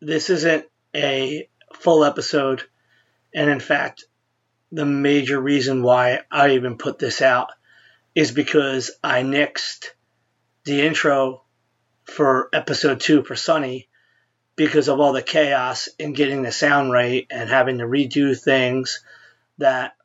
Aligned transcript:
this 0.00 0.30
isn't 0.30 0.64
a 0.96 1.46
full 1.74 2.04
episode. 2.04 2.62
And 3.34 3.50
in 3.50 3.60
fact, 3.60 4.04
the 4.72 4.86
major 4.86 5.38
reason 5.38 5.82
why 5.82 6.20
I 6.30 6.52
even 6.52 6.78
put 6.78 6.98
this 6.98 7.20
out 7.20 7.50
is 8.14 8.32
because 8.32 8.92
I 9.02 9.22
nixed 9.22 9.86
the 10.64 10.86
intro 10.86 11.42
for 12.04 12.48
episode 12.54 13.00
two 13.00 13.22
for 13.22 13.36
Sunny 13.36 13.88
because 14.56 14.88
of 14.88 15.00
all 15.00 15.12
the 15.12 15.22
chaos 15.22 15.88
in 15.98 16.14
getting 16.14 16.42
the 16.42 16.52
sound 16.52 16.90
right 16.90 17.26
and 17.30 17.50
having 17.50 17.78
to 17.78 17.84
redo 17.84 18.38
things 18.38 19.04
that 19.58 19.96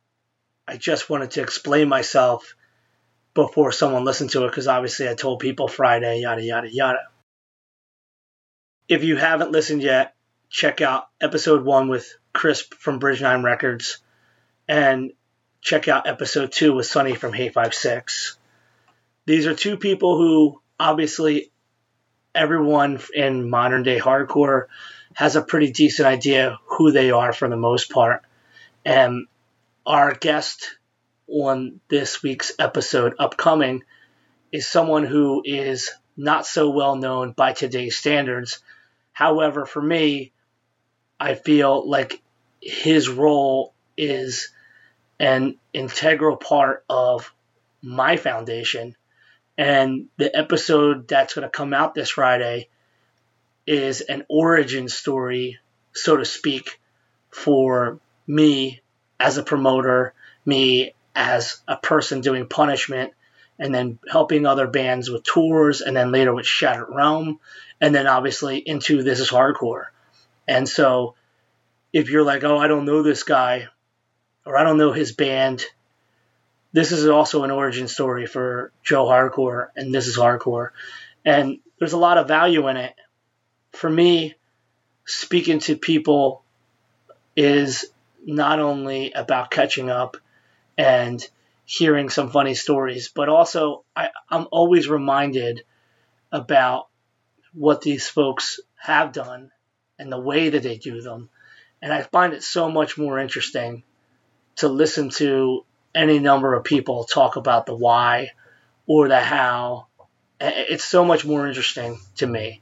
I 0.67 0.75
just 0.75 1.09
wanted 1.09 1.31
to 1.31 1.41
explain 1.41 1.87
myself 1.87 2.53
before 3.33 3.71
someone 3.71 4.03
listened 4.03 4.31
to 4.31 4.43
it 4.43 4.49
because 4.49 4.67
obviously 4.67 5.07
I 5.07 5.13
told 5.13 5.39
people 5.39 5.69
Friday, 5.69 6.19
yada, 6.19 6.43
yada, 6.43 6.69
yada. 6.69 6.99
If 8.89 9.03
you 9.03 9.17
haven't 9.17 9.51
listened 9.51 9.83
yet, 9.83 10.15
check 10.49 10.81
out 10.81 11.07
episode 11.21 11.63
one 11.63 11.89
with 11.89 12.11
Crisp 12.33 12.73
from 12.73 12.97
Bridge 12.97 13.21
Nine 13.21 13.43
Records 13.43 13.99
and 14.67 15.11
check 15.61 15.87
out 15.87 16.07
episode 16.07 16.51
two 16.51 16.73
with 16.73 16.87
Sunny 16.87 17.13
from 17.13 17.31
Hate5six. 17.31 18.37
These 19.27 19.45
are 19.45 19.53
two 19.53 19.77
people 19.77 20.17
who 20.17 20.59
obviously 20.79 21.51
everyone 22.33 22.99
in 23.13 23.47
modern 23.47 23.83
day 23.83 23.99
hardcore 23.99 24.65
has 25.13 25.35
a 25.35 25.43
pretty 25.43 25.71
decent 25.71 26.07
idea 26.07 26.57
who 26.65 26.91
they 26.91 27.11
are 27.11 27.31
for 27.31 27.47
the 27.47 27.55
most 27.55 27.91
part. 27.91 28.23
And 28.83 29.27
our 29.85 30.15
guest 30.15 30.77
on 31.27 31.79
this 31.89 32.23
week's 32.23 32.53
episode, 32.57 33.13
upcoming, 33.19 33.83
is 34.51 34.65
someone 34.65 35.05
who 35.05 35.43
is 35.45 35.91
not 36.17 36.47
so 36.47 36.71
well 36.71 36.95
known 36.95 37.33
by 37.33 37.53
today's 37.53 37.95
standards. 37.95 38.63
However, 39.19 39.65
for 39.65 39.81
me, 39.81 40.31
I 41.19 41.33
feel 41.33 41.85
like 41.85 42.21
his 42.61 43.09
role 43.09 43.73
is 43.97 44.47
an 45.19 45.57
integral 45.73 46.37
part 46.37 46.85
of 46.89 47.33
my 47.81 48.15
foundation. 48.15 48.95
And 49.57 50.05
the 50.15 50.33
episode 50.33 51.09
that's 51.09 51.33
going 51.33 51.43
to 51.43 51.49
come 51.49 51.73
out 51.73 51.93
this 51.93 52.11
Friday 52.11 52.69
is 53.67 53.99
an 53.99 54.23
origin 54.29 54.87
story, 54.87 55.59
so 55.91 56.15
to 56.15 56.23
speak, 56.23 56.79
for 57.29 57.99
me 58.25 58.79
as 59.19 59.37
a 59.37 59.43
promoter, 59.43 60.13
me 60.45 60.93
as 61.13 61.59
a 61.67 61.75
person 61.75 62.21
doing 62.21 62.47
punishment, 62.47 63.11
and 63.59 63.75
then 63.75 63.99
helping 64.09 64.45
other 64.45 64.67
bands 64.67 65.09
with 65.09 65.23
tours, 65.23 65.81
and 65.81 65.97
then 65.97 66.13
later 66.13 66.33
with 66.33 66.45
Shattered 66.45 66.87
Realm, 66.87 67.41
and 67.81 67.93
then 67.93 68.07
obviously 68.07 68.57
into 68.57 69.03
This 69.03 69.19
is 69.19 69.29
Hardcore. 69.29 69.85
And 70.47 70.67
so 70.67 71.15
if 71.93 72.09
you're 72.09 72.23
like, 72.23 72.43
oh, 72.43 72.57
I 72.57 72.67
don't 72.67 72.85
know 72.85 73.03
this 73.03 73.23
guy, 73.23 73.67
or 74.45 74.57
I 74.57 74.63
don't 74.63 74.77
know 74.77 74.91
his 74.91 75.11
band, 75.11 75.63
this 76.71 76.91
is 76.91 77.07
also 77.07 77.43
an 77.43 77.51
origin 77.51 77.87
story 77.87 78.25
for 78.25 78.71
Joe 78.83 79.05
Hardcore, 79.05 79.67
and 79.75 79.93
this 79.93 80.07
is 80.07 80.17
Hardcore. 80.17 80.69
And 81.25 81.59
there's 81.79 81.93
a 81.93 81.97
lot 81.97 82.17
of 82.17 82.27
value 82.27 82.67
in 82.67 82.77
it. 82.77 82.93
For 83.71 83.89
me, 83.89 84.35
speaking 85.05 85.59
to 85.59 85.75
people 85.75 86.43
is 87.35 87.85
not 88.25 88.59
only 88.59 89.11
about 89.13 89.51
catching 89.51 89.89
up 89.89 90.17
and 90.77 91.25
hearing 91.65 92.09
some 92.09 92.29
funny 92.29 92.55
stories, 92.55 93.09
but 93.13 93.29
also 93.29 93.83
I, 93.95 94.09
I'm 94.29 94.47
always 94.51 94.87
reminded 94.87 95.63
about 96.31 96.87
what 97.53 97.81
these 97.81 98.07
folks 98.07 98.59
have 98.75 99.11
done 99.11 99.51
and 99.97 100.11
the 100.11 100.19
way 100.19 100.49
that 100.49 100.63
they 100.63 100.77
do 100.77 101.01
them 101.01 101.29
and 101.81 101.93
I 101.93 102.03
find 102.03 102.33
it 102.33 102.43
so 102.43 102.69
much 102.69 102.97
more 102.97 103.19
interesting 103.19 103.83
to 104.57 104.67
listen 104.67 105.09
to 105.11 105.65
any 105.95 106.19
number 106.19 106.53
of 106.53 106.63
people 106.63 107.05
talk 107.05 107.35
about 107.35 107.65
the 107.65 107.75
why 107.75 108.31
or 108.85 109.07
the 109.07 109.19
how. 109.19 109.87
It's 110.39 110.85
so 110.85 111.05
much 111.05 111.25
more 111.25 111.47
interesting 111.47 111.99
to 112.17 112.27
me. 112.27 112.61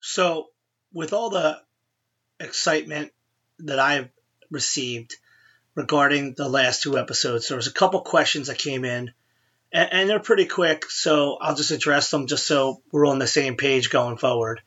So, 0.00 0.48
with 0.92 1.12
all 1.12 1.30
the 1.30 1.60
excitement 2.38 3.12
that 3.60 3.78
I've 3.78 4.08
received 4.50 5.16
regarding 5.74 6.34
the 6.34 6.48
last 6.48 6.82
two 6.82 6.96
episodes, 6.98 7.48
there 7.48 7.56
was 7.56 7.66
a 7.66 7.72
couple 7.72 8.00
questions 8.02 8.46
that 8.46 8.58
came 8.58 8.84
in, 8.84 9.12
and, 9.72 10.08
they're 10.08 10.20
pretty 10.20 10.46
quick, 10.46 10.90
so 10.90 11.36
I'll 11.40 11.56
just 11.56 11.70
address 11.70 12.10
them 12.10 12.26
just 12.26 12.46
so 12.46 12.82
we're 12.92 13.06
on 13.06 13.18
the 13.18 13.26
same 13.26 13.56
page 13.56 13.90
going 13.90 14.16
forward. 14.16 14.60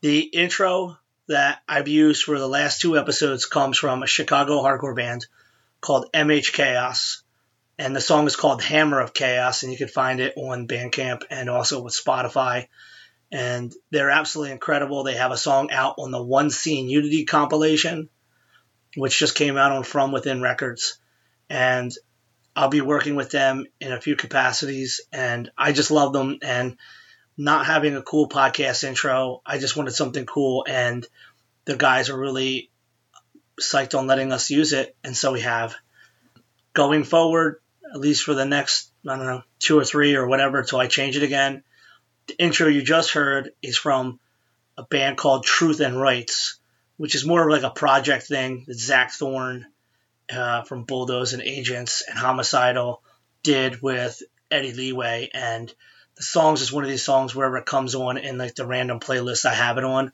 The 0.00 0.20
intro 0.20 0.96
that 1.28 1.60
I've 1.68 1.88
used 1.88 2.24
for 2.24 2.38
the 2.38 2.48
last 2.48 2.80
two 2.80 2.96
episodes 2.96 3.44
comes 3.44 3.78
from 3.78 4.02
a 4.02 4.06
Chicago 4.06 4.62
hardcore 4.62 4.96
band 4.96 5.26
called 5.80 6.10
MH 6.12 6.52
Chaos. 6.52 7.22
And 7.78 7.94
the 7.94 8.00
song 8.00 8.26
is 8.26 8.34
called 8.34 8.62
Hammer 8.62 9.00
of 9.00 9.14
Chaos, 9.14 9.62
and 9.62 9.70
you 9.70 9.78
can 9.78 9.88
find 9.88 10.18
it 10.18 10.34
on 10.36 10.66
Bandcamp 10.66 11.22
and 11.30 11.48
also 11.48 11.80
with 11.80 11.94
Spotify. 11.94 12.66
And 13.30 13.72
they're 13.90 14.10
absolutely 14.10 14.52
incredible. 14.52 15.04
They 15.04 15.14
have 15.14 15.30
a 15.30 15.36
song 15.36 15.70
out 15.70 15.96
on 15.98 16.10
the 16.10 16.22
One 16.22 16.50
Scene 16.50 16.88
Unity 16.88 17.24
compilation, 17.24 18.08
which 18.96 19.18
just 19.18 19.36
came 19.36 19.56
out 19.56 19.70
on 19.70 19.84
From 19.84 20.10
Within 20.10 20.42
Records. 20.42 20.98
And 21.48 21.92
I'll 22.58 22.68
be 22.68 22.80
working 22.80 23.14
with 23.14 23.30
them 23.30 23.66
in 23.80 23.92
a 23.92 24.00
few 24.00 24.16
capacities, 24.16 25.00
and 25.12 25.48
I 25.56 25.70
just 25.70 25.92
love 25.92 26.12
them. 26.12 26.38
And 26.42 26.76
not 27.38 27.66
having 27.66 27.94
a 27.94 28.02
cool 28.02 28.28
podcast 28.28 28.82
intro. 28.82 29.40
I 29.46 29.58
just 29.58 29.76
wanted 29.76 29.92
something 29.92 30.26
cool, 30.26 30.66
and 30.68 31.06
the 31.66 31.76
guys 31.76 32.10
are 32.10 32.18
really 32.18 32.68
psyched 33.60 33.96
on 33.96 34.08
letting 34.08 34.32
us 34.32 34.50
use 34.50 34.72
it, 34.72 34.96
and 35.04 35.16
so 35.16 35.32
we 35.32 35.40
have. 35.42 35.76
Going 36.74 37.04
forward, 37.04 37.60
at 37.92 38.00
least 38.00 38.24
for 38.24 38.34
the 38.34 38.44
next, 38.44 38.90
I 39.06 39.16
don't 39.16 39.26
know, 39.26 39.42
two 39.60 39.78
or 39.78 39.84
three 39.84 40.16
or 40.16 40.26
whatever, 40.26 40.58
until 40.58 40.80
I 40.80 40.88
change 40.88 41.16
it 41.16 41.22
again, 41.22 41.62
the 42.26 42.42
intro 42.42 42.66
you 42.66 42.82
just 42.82 43.12
heard 43.12 43.52
is 43.62 43.76
from 43.76 44.18
a 44.76 44.82
band 44.82 45.16
called 45.16 45.44
Truth 45.44 45.80
and 45.80 45.98
Rights, 45.98 46.58
which 46.96 47.14
is 47.14 47.24
more 47.24 47.42
of 47.42 47.50
like 47.50 47.62
a 47.62 47.74
project 47.74 48.26
thing 48.26 48.64
that 48.66 48.78
Zach 48.78 49.12
Thorne 49.12 49.66
uh, 50.32 50.62
from 50.62 50.84
Bulldoze 50.84 51.32
and 51.32 51.42
Agents 51.42 52.02
and 52.06 52.18
Homicidal 52.18 53.02
did 53.42 53.80
with 53.80 54.22
Eddie 54.50 54.72
Leeway 54.72 55.30
and 55.32 55.72
the 56.18 56.24
songs 56.24 56.62
is 56.62 56.72
one 56.72 56.82
of 56.82 56.90
these 56.90 57.04
songs 57.04 57.32
wherever 57.32 57.58
it 57.58 57.66
comes 57.66 57.94
on 57.94 58.18
in 58.18 58.38
like 58.38 58.56
the 58.56 58.66
random 58.66 58.98
playlist 58.98 59.46
I 59.46 59.54
have 59.54 59.78
it 59.78 59.84
on, 59.84 60.12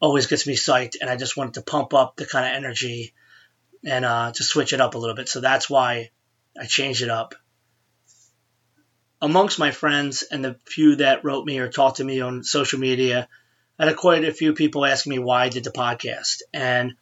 always 0.00 0.26
gets 0.26 0.46
me 0.46 0.54
psyched, 0.54 0.96
and 1.00 1.08
I 1.08 1.16
just 1.16 1.34
wanted 1.34 1.54
to 1.54 1.62
pump 1.62 1.94
up 1.94 2.16
the 2.16 2.26
kind 2.26 2.44
of 2.46 2.52
energy 2.52 3.14
and 3.82 4.04
uh, 4.04 4.32
to 4.32 4.44
switch 4.44 4.74
it 4.74 4.82
up 4.82 4.94
a 4.94 4.98
little 4.98 5.16
bit. 5.16 5.30
So 5.30 5.40
that's 5.40 5.70
why 5.70 6.10
I 6.60 6.66
changed 6.66 7.02
it 7.02 7.08
up. 7.08 7.34
Amongst 9.22 9.58
my 9.58 9.70
friends 9.70 10.22
and 10.30 10.44
the 10.44 10.58
few 10.66 10.96
that 10.96 11.24
wrote 11.24 11.46
me 11.46 11.58
or 11.58 11.70
talked 11.70 11.96
to 11.96 12.04
me 12.04 12.20
on 12.20 12.44
social 12.44 12.78
media, 12.78 13.26
I 13.78 13.86
had 13.86 13.96
quite 13.96 14.24
a 14.24 14.34
few 14.34 14.52
people 14.52 14.84
asking 14.84 15.10
me 15.10 15.18
why 15.18 15.44
I 15.44 15.48
did 15.48 15.64
the 15.64 15.70
podcast. 15.70 16.42
And 16.52 16.96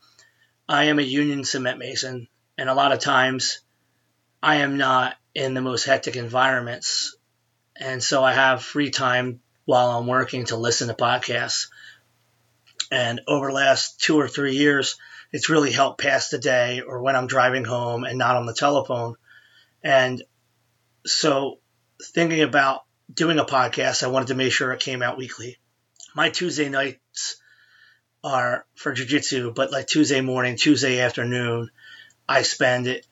I 0.68 0.84
am 0.84 1.00
a 1.00 1.02
union 1.02 1.42
cement 1.42 1.80
mason, 1.80 2.28
and 2.58 2.68
a 2.68 2.74
lot 2.74 2.92
of 2.92 2.98
times 2.98 3.60
I 4.42 4.56
am 4.56 4.76
not 4.76 5.16
in 5.34 5.54
the 5.54 5.60
most 5.60 5.84
hectic 5.84 6.16
environments 6.16 7.16
and 7.76 8.02
so 8.02 8.22
I 8.22 8.32
have 8.32 8.62
free 8.62 8.90
time 8.90 9.40
while 9.64 9.90
I'm 9.90 10.06
working 10.06 10.44
to 10.46 10.56
listen 10.56 10.88
to 10.88 10.94
podcasts. 10.94 11.68
And 12.90 13.20
over 13.26 13.48
the 13.48 13.54
last 13.54 14.00
two 14.00 14.20
or 14.20 14.28
three 14.28 14.56
years, 14.56 14.96
it's 15.32 15.48
really 15.48 15.72
helped 15.72 16.00
pass 16.00 16.28
the 16.28 16.38
day 16.38 16.80
or 16.80 17.02
when 17.02 17.16
I'm 17.16 17.26
driving 17.26 17.64
home 17.64 18.04
and 18.04 18.18
not 18.18 18.36
on 18.36 18.46
the 18.46 18.54
telephone. 18.54 19.16
And 19.82 20.22
so, 21.04 21.58
thinking 22.00 22.42
about 22.42 22.84
doing 23.12 23.38
a 23.38 23.44
podcast, 23.44 24.02
I 24.02 24.08
wanted 24.08 24.28
to 24.28 24.34
make 24.34 24.52
sure 24.52 24.72
it 24.72 24.80
came 24.80 25.02
out 25.02 25.18
weekly. 25.18 25.58
My 26.14 26.30
Tuesday 26.30 26.68
nights 26.68 27.36
are 28.22 28.64
for 28.76 28.92
jiu-jitsu, 28.92 29.52
but 29.52 29.72
like 29.72 29.86
Tuesday 29.86 30.20
morning, 30.20 30.56
Tuesday 30.56 31.00
afternoon, 31.00 31.70
I 32.28 32.42
spend 32.42 32.86
it 32.86 33.06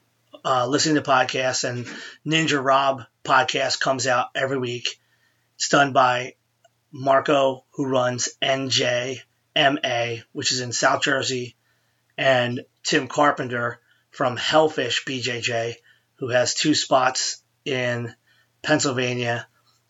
uh, 0.44 0.67
listening 0.67 0.97
to 0.97 1.03
podcasts. 1.03 1.69
And 1.69 1.87
Ninja 2.26 2.62
Rob 2.62 3.03
podcast 3.25 3.81
comes 3.81 4.06
out 4.06 4.29
every 4.35 4.59
week. 4.59 4.99
It's 5.56 5.69
done 5.69 5.93
by 5.93 6.35
Marco, 6.91 7.64
who 7.73 7.87
runs 7.87 8.31
NJMA, 8.43 10.23
which 10.32 10.53
is 10.53 10.61
in 10.61 10.73
South 10.73 11.03
Jersey, 11.03 11.56
and 12.19 12.64
Tim 12.82 13.09
Carpenter 13.09 13.81
from 14.11 14.37
Hellfish 14.37 15.05
BJJ, 15.05 15.76
who 16.17 16.29
has 16.29 16.55
two 16.55 16.75
spots 16.75 17.43
in 17.65 18.15
Pennsylvania, 18.62 19.47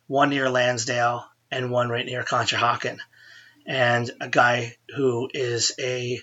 one 0.06 0.30
near 0.30 0.48
Lansdale 0.48 1.24
and 1.50 1.70
one 1.70 1.88
right 1.88 2.06
near 2.06 2.22
Conshohocken. 2.22 2.98
And 3.66 4.10
a 4.20 4.28
guy 4.28 4.76
who 4.96 5.28
is 5.32 5.72
a 5.78 6.20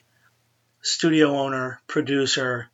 studio 0.82 1.38
owner, 1.38 1.82
producer, 1.88 2.69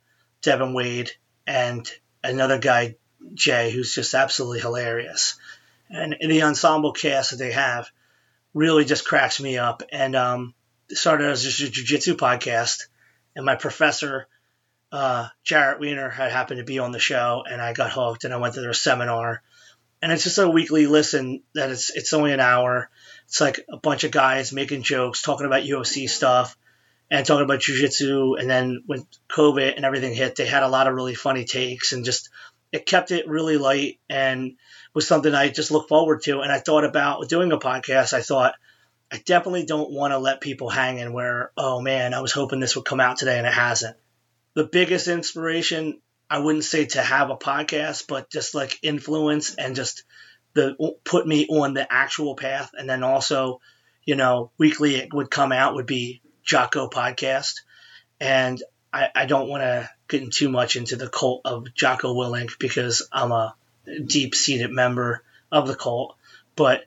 Devin 0.46 0.74
Wade, 0.74 1.10
and 1.44 1.90
another 2.22 2.58
guy, 2.58 2.94
Jay, 3.34 3.72
who's 3.72 3.92
just 3.92 4.14
absolutely 4.14 4.60
hilarious. 4.60 5.38
And 5.90 6.16
the 6.20 6.42
ensemble 6.42 6.92
cast 6.92 7.32
that 7.32 7.36
they 7.38 7.50
have 7.50 7.90
really 8.54 8.84
just 8.84 9.04
cracks 9.04 9.40
me 9.40 9.58
up. 9.58 9.82
And 9.90 10.14
um, 10.14 10.54
started 10.90 11.30
as 11.30 11.42
just 11.42 11.60
a 11.60 11.68
jiu-jitsu 11.68 12.14
podcast, 12.14 12.84
and 13.34 13.44
my 13.44 13.56
professor, 13.56 14.28
uh, 14.92 15.28
Jarrett 15.42 15.80
Weiner, 15.80 16.10
had 16.10 16.30
happened 16.30 16.58
to 16.58 16.64
be 16.64 16.78
on 16.78 16.92
the 16.92 17.00
show, 17.00 17.42
and 17.44 17.60
I 17.60 17.72
got 17.72 17.90
hooked, 17.90 18.22
and 18.22 18.32
I 18.32 18.36
went 18.36 18.54
to 18.54 18.60
their 18.60 18.72
seminar. 18.72 19.42
And 20.00 20.12
it's 20.12 20.22
just 20.22 20.38
a 20.38 20.48
weekly 20.48 20.86
listen 20.86 21.42
that 21.54 21.70
it's 21.70 21.90
it's 21.90 22.12
only 22.12 22.32
an 22.32 22.38
hour. 22.38 22.88
It's 23.26 23.40
like 23.40 23.66
a 23.68 23.78
bunch 23.78 24.04
of 24.04 24.12
guys 24.12 24.52
making 24.52 24.82
jokes, 24.82 25.22
talking 25.22 25.46
about 25.46 25.64
UFC 25.64 26.08
stuff, 26.08 26.56
and 27.10 27.26
talking 27.26 27.44
about 27.44 27.60
jiu-jitsu. 27.60 28.34
And 28.34 28.48
then 28.50 28.82
when 28.86 29.06
COVID 29.28 29.76
and 29.76 29.84
everything 29.84 30.14
hit, 30.14 30.36
they 30.36 30.46
had 30.46 30.62
a 30.62 30.68
lot 30.68 30.86
of 30.86 30.94
really 30.94 31.14
funny 31.14 31.44
takes, 31.44 31.92
and 31.92 32.04
just 32.04 32.30
it 32.72 32.86
kept 32.86 33.10
it 33.10 33.28
really 33.28 33.58
light 33.58 34.00
and 34.08 34.56
was 34.92 35.06
something 35.06 35.34
I 35.34 35.48
just 35.48 35.70
look 35.70 35.88
forward 35.88 36.22
to. 36.22 36.40
And 36.40 36.50
I 36.50 36.58
thought 36.58 36.84
about 36.84 37.28
doing 37.28 37.52
a 37.52 37.58
podcast. 37.58 38.12
I 38.12 38.22
thought 38.22 38.54
I 39.12 39.18
definitely 39.18 39.64
don't 39.64 39.92
want 39.92 40.12
to 40.12 40.18
let 40.18 40.40
people 40.40 40.68
hang 40.68 40.98
in 40.98 41.12
where, 41.12 41.52
oh 41.56 41.80
man, 41.80 42.12
I 42.12 42.20
was 42.20 42.32
hoping 42.32 42.58
this 42.58 42.74
would 42.74 42.84
come 42.84 42.98
out 42.98 43.18
today 43.18 43.38
and 43.38 43.46
it 43.46 43.52
hasn't. 43.52 43.96
The 44.54 44.64
biggest 44.64 45.06
inspiration, 45.06 46.00
I 46.28 46.40
wouldn't 46.40 46.64
say 46.64 46.86
to 46.86 47.02
have 47.02 47.30
a 47.30 47.36
podcast, 47.36 48.08
but 48.08 48.30
just 48.30 48.54
like 48.54 48.80
influence 48.82 49.54
and 49.54 49.76
just 49.76 50.02
the 50.54 50.74
put 51.04 51.26
me 51.26 51.46
on 51.46 51.74
the 51.74 51.86
actual 51.90 52.34
path. 52.34 52.70
And 52.76 52.90
then 52.90 53.04
also, 53.04 53.60
you 54.04 54.16
know, 54.16 54.50
weekly 54.58 54.96
it 54.96 55.14
would 55.14 55.30
come 55.30 55.52
out 55.52 55.74
would 55.74 55.86
be 55.86 56.20
Jocko 56.46 56.88
podcast. 56.88 57.60
And 58.20 58.62
I, 58.92 59.08
I 59.14 59.26
don't 59.26 59.48
want 59.48 59.62
to 59.62 59.90
get 60.08 60.32
too 60.32 60.48
much 60.48 60.76
into 60.76 60.96
the 60.96 61.08
cult 61.08 61.42
of 61.44 61.74
Jocko 61.74 62.14
Willink 62.14 62.58
because 62.58 63.06
I'm 63.12 63.32
a 63.32 63.54
deep 64.06 64.34
seated 64.34 64.70
member 64.70 65.22
of 65.52 65.66
the 65.68 65.74
cult. 65.74 66.16
But 66.54 66.84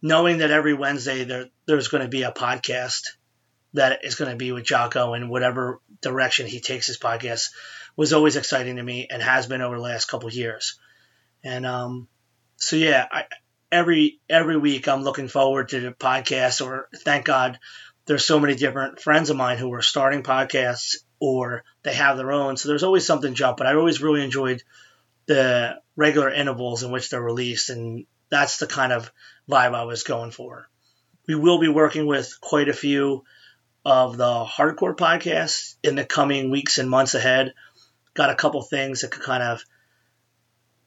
knowing 0.00 0.38
that 0.38 0.50
every 0.50 0.74
Wednesday 0.74 1.24
there 1.24 1.48
there's 1.66 1.88
going 1.88 2.02
to 2.02 2.08
be 2.08 2.22
a 2.22 2.32
podcast 2.32 3.02
that 3.74 4.04
is 4.04 4.14
going 4.14 4.30
to 4.30 4.36
be 4.36 4.52
with 4.52 4.64
Jocko 4.64 5.14
in 5.14 5.28
whatever 5.28 5.80
direction 6.00 6.46
he 6.46 6.60
takes 6.60 6.86
his 6.86 6.98
podcast 6.98 7.50
was 7.96 8.12
always 8.12 8.36
exciting 8.36 8.76
to 8.76 8.82
me 8.82 9.06
and 9.10 9.22
has 9.22 9.46
been 9.46 9.60
over 9.60 9.76
the 9.76 9.82
last 9.82 10.06
couple 10.06 10.30
years. 10.30 10.78
And 11.44 11.66
um, 11.66 12.08
so 12.56 12.76
yeah, 12.76 13.06
I, 13.10 13.24
every 13.70 14.20
every 14.28 14.56
week 14.56 14.88
I'm 14.88 15.02
looking 15.02 15.28
forward 15.28 15.70
to 15.70 15.80
the 15.80 15.90
podcast. 15.92 16.64
Or 16.64 16.88
thank 17.04 17.24
God, 17.24 17.58
there's 18.10 18.26
so 18.26 18.40
many 18.40 18.56
different 18.56 18.98
friends 18.98 19.30
of 19.30 19.36
mine 19.36 19.56
who 19.56 19.72
are 19.72 19.82
starting 19.82 20.24
podcasts 20.24 20.96
or 21.20 21.62
they 21.84 21.94
have 21.94 22.16
their 22.16 22.32
own. 22.32 22.56
So 22.56 22.68
there's 22.68 22.82
always 22.82 23.06
something 23.06 23.34
jump. 23.34 23.56
But 23.56 23.68
I 23.68 23.76
always 23.76 24.02
really 24.02 24.24
enjoyed 24.24 24.64
the 25.26 25.76
regular 25.94 26.28
intervals 26.28 26.82
in 26.82 26.90
which 26.90 27.08
they're 27.08 27.22
released, 27.22 27.70
and 27.70 28.06
that's 28.28 28.58
the 28.58 28.66
kind 28.66 28.92
of 28.92 29.12
vibe 29.48 29.76
I 29.76 29.84
was 29.84 30.02
going 30.02 30.32
for. 30.32 30.68
We 31.28 31.36
will 31.36 31.60
be 31.60 31.68
working 31.68 32.04
with 32.04 32.36
quite 32.40 32.68
a 32.68 32.72
few 32.72 33.22
of 33.84 34.16
the 34.16 34.44
hardcore 34.44 34.96
podcasts 34.96 35.76
in 35.84 35.94
the 35.94 36.04
coming 36.04 36.50
weeks 36.50 36.78
and 36.78 36.90
months 36.90 37.14
ahead. 37.14 37.54
Got 38.14 38.30
a 38.30 38.34
couple 38.34 38.60
things 38.62 39.02
that 39.02 39.12
could 39.12 39.22
kind 39.22 39.44
of 39.44 39.62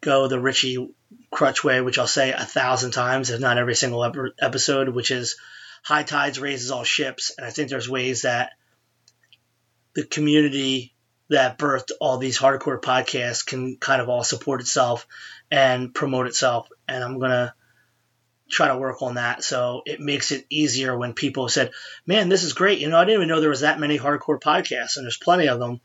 go 0.01 0.27
the 0.27 0.41
Richie 0.41 0.93
Krutch 1.33 1.63
way, 1.63 1.79
which 1.79 1.97
I'll 1.97 2.05
say 2.05 2.33
a 2.33 2.43
thousand 2.43 2.91
times, 2.91 3.29
if 3.29 3.39
not 3.39 3.57
every 3.57 3.75
single 3.75 4.03
episode, 4.41 4.89
which 4.89 5.09
is 5.09 5.37
high 5.83 6.03
tides 6.03 6.39
raises 6.39 6.71
all 6.71 6.83
ships. 6.83 7.31
And 7.38 7.45
I 7.45 7.51
think 7.51 7.69
there's 7.69 7.89
ways 7.89 8.24
that 8.24 8.51
the 9.94 10.03
community 10.03 10.94
that 11.30 11.57
birthed 11.57 11.91
all 12.01 12.18
these 12.18 12.39
hardcore 12.39 12.81
podcasts 12.81 13.45
can 13.45 13.77
kind 13.77 14.01
of 14.01 14.09
all 14.09 14.24
support 14.24 14.62
itself 14.62 15.07
and 15.51 15.94
promote 15.94 16.27
itself. 16.27 16.68
And 16.88 17.03
I'm 17.03 17.19
going 17.19 17.31
to 17.31 17.53
try 18.50 18.68
to 18.68 18.77
work 18.77 19.01
on 19.01 19.15
that 19.15 19.44
so 19.44 19.81
it 19.85 20.00
makes 20.00 20.31
it 20.31 20.45
easier 20.50 20.97
when 20.97 21.13
people 21.13 21.50
said, 21.50 21.71
man, 22.06 22.30
this 22.30 22.44
is 22.44 22.53
great. 22.53 22.80
You 22.80 22.89
know, 22.89 22.97
I 22.97 23.06
didn't 23.06 23.21
even 23.21 23.27
know 23.27 23.41
there 23.41 23.50
was 23.50 23.62
that 23.62 23.80
many 23.80 23.97
hardcore 23.97 24.39
podcasts, 24.39 24.97
and 24.97 25.06
there's 25.06 25.18
plenty 25.18 25.47
of 25.47 25.59
them. 25.59 25.81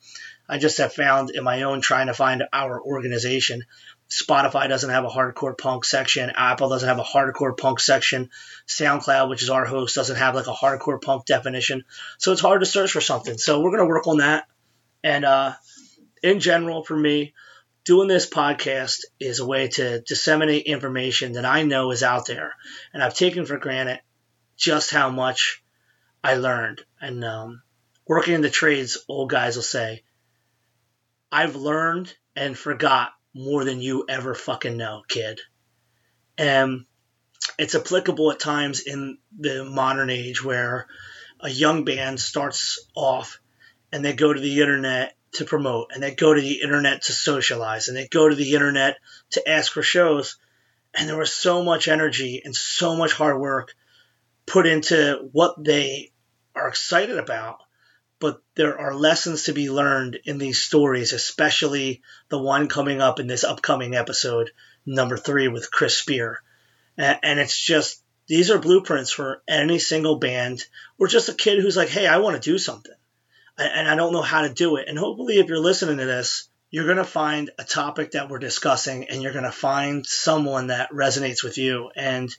I 0.49 0.59
just 0.59 0.79
have 0.79 0.93
found 0.93 1.31
in 1.31 1.45
my 1.45 1.63
own 1.63 1.81
trying 1.81 2.07
to 2.07 2.15
find 2.15 2.43
our 2.53 2.81
organization. 2.81 3.65
Spotify 4.09 4.69
doesn't 4.69 4.91
have 4.91 5.05
a 5.05 5.09
hardcore 5.09 5.57
punk 5.57 5.85
section. 5.85 6.31
Apple 6.35 6.71
doesn't 6.71 6.89
have 6.89 6.99
a 6.99 7.05
hardcore 7.05 7.57
punk 7.57 7.79
section. 7.79 8.31
SoundCloud, 8.67 9.29
which 9.29 9.43
is 9.43 9.51
our 9.51 9.67
host, 9.67 9.95
doesn't 9.95 10.17
have 10.17 10.35
like 10.35 10.47
a 10.47 10.53
hardcore 10.53 11.01
punk 11.01 11.27
definition. 11.27 11.85
So 12.17 12.33
it's 12.33 12.41
hard 12.41 12.61
to 12.61 12.67
search 12.67 12.93
for 12.93 13.03
something. 13.03 13.37
So 13.37 13.61
we're 13.61 13.71
going 13.71 13.83
to 13.83 13.89
work 13.89 14.07
on 14.07 14.19
that. 14.19 14.47
And 15.05 15.25
uh, 15.25 15.55
in 16.23 16.41
general, 16.41 16.83
for 16.85 16.97
me, 16.97 17.35
doing 17.85 18.09
this 18.09 18.29
podcast 18.29 19.05
is 19.21 19.41
a 19.41 19.47
way 19.47 19.69
to 19.69 20.01
disseminate 20.01 20.65
information 20.67 21.33
that 21.33 21.45
I 21.45 21.63
know 21.63 21.91
is 21.91 22.03
out 22.03 22.27
there. 22.27 22.55
And 22.95 23.03
I've 23.03 23.15
taken 23.15 23.45
for 23.45 23.59
granted 23.59 24.01
just 24.57 24.91
how 24.91 25.11
much 25.11 25.63
I 26.25 26.35
learned. 26.35 26.83
And 27.01 27.25
um, 27.25 27.63
working 28.07 28.35
in 28.35 28.41
the 28.41 28.51
trades, 28.51 28.99
old 29.07 29.29
guys 29.29 29.57
will 29.57 29.63
say, 29.63 30.03
I've 31.31 31.57
learned 31.57 32.15
and 32.35 32.57
forgot 32.57 33.13
more 33.35 33.65
than 33.65 33.81
you 33.81 34.05
ever 34.09 34.35
fucking 34.35 34.77
know, 34.77 35.03
kid. 35.09 35.41
And 36.37 36.85
it's 37.59 37.75
applicable 37.75 38.31
at 38.33 38.41
times 38.41 38.81
in 38.81 39.19
the 39.39 39.65
modern 39.65 40.11
age 40.11 40.45
where 40.45 40.87
a 41.41 41.49
young 41.49 41.85
band 41.85 42.21
starts 42.21 42.79
off 42.95 43.41
and 43.93 44.05
they 44.05 44.13
go 44.13 44.33
to 44.33 44.41
the 44.41 44.61
internet 44.61 45.15
to 45.33 45.45
promote 45.45 45.91
and 45.93 46.03
they 46.03 46.15
go 46.15 46.35
to 46.35 46.41
the 46.41 46.63
internet 46.63 47.03
to 47.03 47.13
socialize 47.13 47.89
and 47.89 47.97
they 47.97 48.09
go 48.09 48.29
to 48.29 48.35
the 48.35 48.55
internet 48.55 48.97
to 49.31 49.49
ask 49.49 49.73
for 49.73 49.83
shows. 49.83 50.39
And 50.95 51.09
there 51.09 51.19
was 51.19 51.33
so 51.33 51.63
much 51.63 51.87
energy 51.89 52.43
and 52.45 52.55
so 52.55 52.97
much 52.97 53.13
hard 53.13 53.39
work 53.39 53.75
put 54.47 54.67
into 54.67 55.29
what 55.33 55.63
they 55.63 56.13
are 56.55 56.69
excited 56.69 57.19
about. 57.19 57.59
But 58.21 58.43
there 58.57 58.79
are 58.79 58.95
lessons 58.95 59.45
to 59.45 59.53
be 59.53 59.71
learned 59.71 60.19
in 60.25 60.39
these 60.39 60.63
stories, 60.63 61.13
especially 61.13 62.03
the 62.29 62.39
one 62.39 62.69
coming 62.69 63.01
up 63.01 63.21
in 63.21 63.27
this 63.27 63.45
upcoming 63.45 63.95
episode, 63.95 64.51
number 64.85 65.17
three, 65.17 65.49
with 65.49 65.71
Chris 65.71 65.97
Spear. 65.97 66.43
And 66.97 67.39
it's 67.39 67.59
just, 67.59 68.03
these 68.27 68.51
are 68.51 68.59
blueprints 68.59 69.13
for 69.13 69.43
any 69.47 69.79
single 69.79 70.17
band 70.17 70.65
or 70.99 71.07
just 71.07 71.29
a 71.29 71.35
kid 71.35 71.61
who's 71.61 71.77
like, 71.77 71.89
hey, 71.89 72.07
I 72.07 72.19
want 72.19 72.35
to 72.43 72.51
do 72.51 72.59
something 72.59 72.95
and 73.59 73.89
I 73.89 73.97
don't 73.97 74.13
know 74.13 74.23
how 74.23 74.43
to 74.43 74.53
do 74.53 74.77
it. 74.77 74.89
And 74.89 74.99
hopefully, 74.99 75.39
if 75.39 75.49
you're 75.49 75.59
listening 75.59 75.99
to 75.99 76.05
this, 76.05 76.49
you're 76.71 76.85
going 76.85 76.99
to 76.99 77.05
find 77.05 77.51
a 77.59 77.65
topic 77.65 78.13
that 78.13 78.29
we're 78.29 78.39
discussing 78.39 79.09
and 79.09 79.23
you're 79.23 79.33
going 79.33 79.45
to 79.45 79.53
find 79.53 80.07
someone 80.07 80.69
that 80.69 80.93
resonates 80.93 81.43
with 81.43 81.59
you. 81.59 81.91
And 81.97 82.35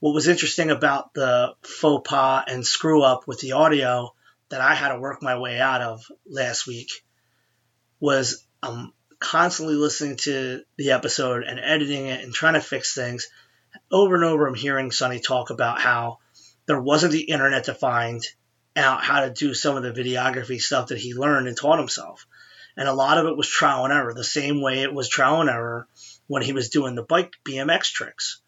what 0.00 0.14
was 0.14 0.28
interesting 0.28 0.70
about 0.70 1.14
the 1.14 1.54
faux 1.62 2.08
pas 2.08 2.44
and 2.46 2.66
screw 2.66 3.02
up 3.02 3.26
with 3.26 3.40
the 3.40 3.52
audio 3.52 4.14
that 4.50 4.60
I 4.60 4.74
had 4.74 4.90
to 4.90 5.00
work 5.00 5.22
my 5.22 5.38
way 5.38 5.60
out 5.60 5.82
of 5.82 6.04
last 6.26 6.66
week 6.66 6.90
was 8.00 8.44
I'm 8.62 8.92
constantly 9.18 9.74
listening 9.74 10.16
to 10.16 10.62
the 10.76 10.92
episode 10.92 11.42
and 11.44 11.58
editing 11.58 12.06
it 12.06 12.22
and 12.22 12.32
trying 12.32 12.54
to 12.54 12.60
fix 12.60 12.94
things. 12.94 13.28
Over 13.90 14.14
and 14.14 14.24
over, 14.24 14.46
I'm 14.46 14.54
hearing 14.54 14.90
Sunny 14.90 15.20
talk 15.20 15.50
about 15.50 15.80
how 15.80 16.18
there 16.66 16.80
wasn't 16.80 17.12
the 17.12 17.22
internet 17.22 17.64
to 17.64 17.74
find 17.74 18.24
out 18.76 19.02
how 19.02 19.22
to 19.22 19.30
do 19.30 19.54
some 19.54 19.76
of 19.76 19.82
the 19.82 19.92
videography 19.92 20.60
stuff 20.60 20.88
that 20.88 20.98
he 20.98 21.14
learned 21.14 21.48
and 21.48 21.56
taught 21.56 21.78
himself. 21.78 22.26
And 22.76 22.88
a 22.88 22.94
lot 22.94 23.18
of 23.18 23.26
it 23.26 23.36
was 23.36 23.48
trial 23.48 23.84
and 23.84 23.92
error, 23.92 24.14
the 24.14 24.22
same 24.22 24.62
way 24.62 24.82
it 24.82 24.94
was 24.94 25.08
trial 25.08 25.40
and 25.40 25.50
error 25.50 25.88
when 26.28 26.42
he 26.42 26.52
was 26.52 26.68
doing 26.68 26.94
the 26.94 27.02
bike 27.02 27.32
BMX 27.44 27.90
tricks. 27.90 28.40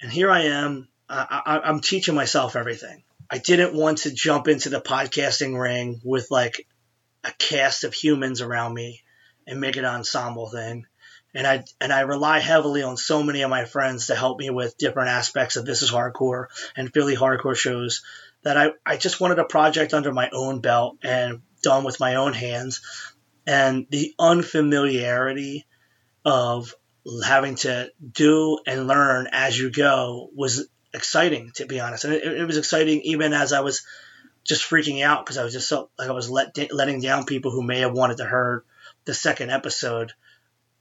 And 0.00 0.10
here 0.10 0.30
I 0.30 0.44
am, 0.46 0.88
I, 1.08 1.60
am 1.64 1.80
teaching 1.80 2.16
myself 2.16 2.56
everything. 2.56 3.04
I 3.32 3.38
didn't 3.38 3.72
want 3.72 3.98
to 3.98 4.12
jump 4.12 4.46
into 4.46 4.68
the 4.68 4.82
podcasting 4.82 5.58
ring 5.58 6.02
with 6.04 6.30
like 6.30 6.68
a 7.24 7.32
cast 7.38 7.82
of 7.82 7.94
humans 7.94 8.42
around 8.42 8.74
me 8.74 9.00
and 9.46 9.58
make 9.58 9.78
it 9.78 9.84
an 9.84 9.86
ensemble 9.86 10.50
thing. 10.50 10.84
And 11.34 11.46
I 11.46 11.64
and 11.80 11.90
I 11.94 12.00
rely 12.00 12.40
heavily 12.40 12.82
on 12.82 12.98
so 12.98 13.22
many 13.22 13.40
of 13.40 13.48
my 13.48 13.64
friends 13.64 14.08
to 14.08 14.14
help 14.14 14.38
me 14.38 14.50
with 14.50 14.76
different 14.76 15.08
aspects 15.08 15.56
of 15.56 15.64
This 15.64 15.80
Is 15.80 15.90
Hardcore 15.90 16.48
and 16.76 16.92
Philly 16.92 17.16
Hardcore 17.16 17.56
shows 17.56 18.02
that 18.42 18.58
I, 18.58 18.72
I 18.84 18.98
just 18.98 19.18
wanted 19.18 19.38
a 19.38 19.44
project 19.44 19.94
under 19.94 20.12
my 20.12 20.28
own 20.30 20.60
belt 20.60 20.98
and 21.02 21.40
done 21.62 21.84
with 21.84 22.00
my 22.00 22.16
own 22.16 22.34
hands. 22.34 22.82
And 23.46 23.86
the 23.88 24.14
unfamiliarity 24.18 25.64
of 26.22 26.74
having 27.24 27.54
to 27.54 27.90
do 28.12 28.58
and 28.66 28.86
learn 28.86 29.26
as 29.32 29.58
you 29.58 29.70
go 29.70 30.28
was 30.34 30.68
exciting, 30.94 31.50
to 31.54 31.66
be 31.66 31.80
honest. 31.80 32.04
And 32.04 32.14
it, 32.14 32.24
it 32.24 32.44
was 32.46 32.58
exciting 32.58 33.00
even 33.02 33.32
as 33.32 33.52
I 33.52 33.60
was 33.60 33.84
just 34.44 34.68
freaking 34.68 35.04
out 35.04 35.24
because 35.24 35.38
I 35.38 35.44
was 35.44 35.52
just 35.52 35.68
so 35.68 35.90
like 35.98 36.08
I 36.08 36.12
was 36.12 36.30
let, 36.30 36.56
letting 36.72 37.00
down 37.00 37.24
people 37.24 37.50
who 37.50 37.62
may 37.62 37.80
have 37.80 37.92
wanted 37.92 38.18
to 38.18 38.28
hear 38.28 38.64
the 39.04 39.14
second 39.14 39.50
episode 39.50 40.12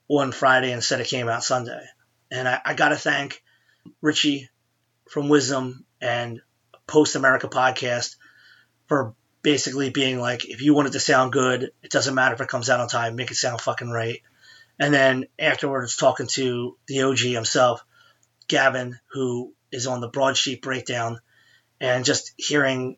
on 0.07 0.31
Friday 0.31 0.71
instead 0.71 0.99
it 0.99 1.07
came 1.07 1.29
out 1.29 1.43
Sunday. 1.43 1.83
And 2.29 2.47
I, 2.47 2.61
I 2.65 2.73
got 2.73 2.89
to 2.89 2.95
thank 2.95 3.43
Richie 4.01 4.49
from 5.09 5.29
Wisdom 5.29 5.85
and 5.99 6.41
Post 6.87 7.15
America 7.15 7.47
podcast 7.47 8.15
for 8.87 9.13
basically 9.41 9.89
being 9.89 10.19
like, 10.19 10.45
if 10.45 10.61
you 10.61 10.73
want 10.73 10.87
it 10.87 10.91
to 10.91 10.99
sound 10.99 11.31
good, 11.31 11.71
it 11.81 11.91
doesn't 11.91 12.15
matter 12.15 12.35
if 12.35 12.41
it 12.41 12.47
comes 12.47 12.69
out 12.69 12.79
on 12.79 12.87
time, 12.87 13.15
make 13.15 13.31
it 13.31 13.35
sound 13.35 13.61
fucking 13.61 13.89
right. 13.89 14.21
And 14.79 14.93
then 14.93 15.25
afterwards, 15.37 15.95
talking 15.95 16.27
to 16.31 16.77
the 16.87 17.03
OG 17.03 17.19
himself, 17.19 17.83
Gavin, 18.47 18.99
who 19.11 19.53
is 19.71 19.87
on 19.87 20.01
the 20.01 20.07
Broad 20.07 20.37
Street 20.37 20.61
Breakdown, 20.61 21.19
and 21.79 22.05
just 22.05 22.33
hearing 22.37 22.97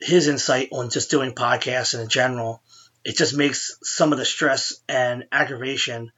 his 0.00 0.28
insight 0.28 0.68
on 0.72 0.90
just 0.90 1.10
doing 1.10 1.32
podcasts 1.32 1.98
in 1.98 2.08
general, 2.08 2.62
it 3.04 3.16
just 3.16 3.36
makes 3.36 3.78
some 3.82 4.12
of 4.12 4.18
the 4.18 4.24
stress 4.24 4.74
and 4.88 5.24
aggravation 5.30 6.10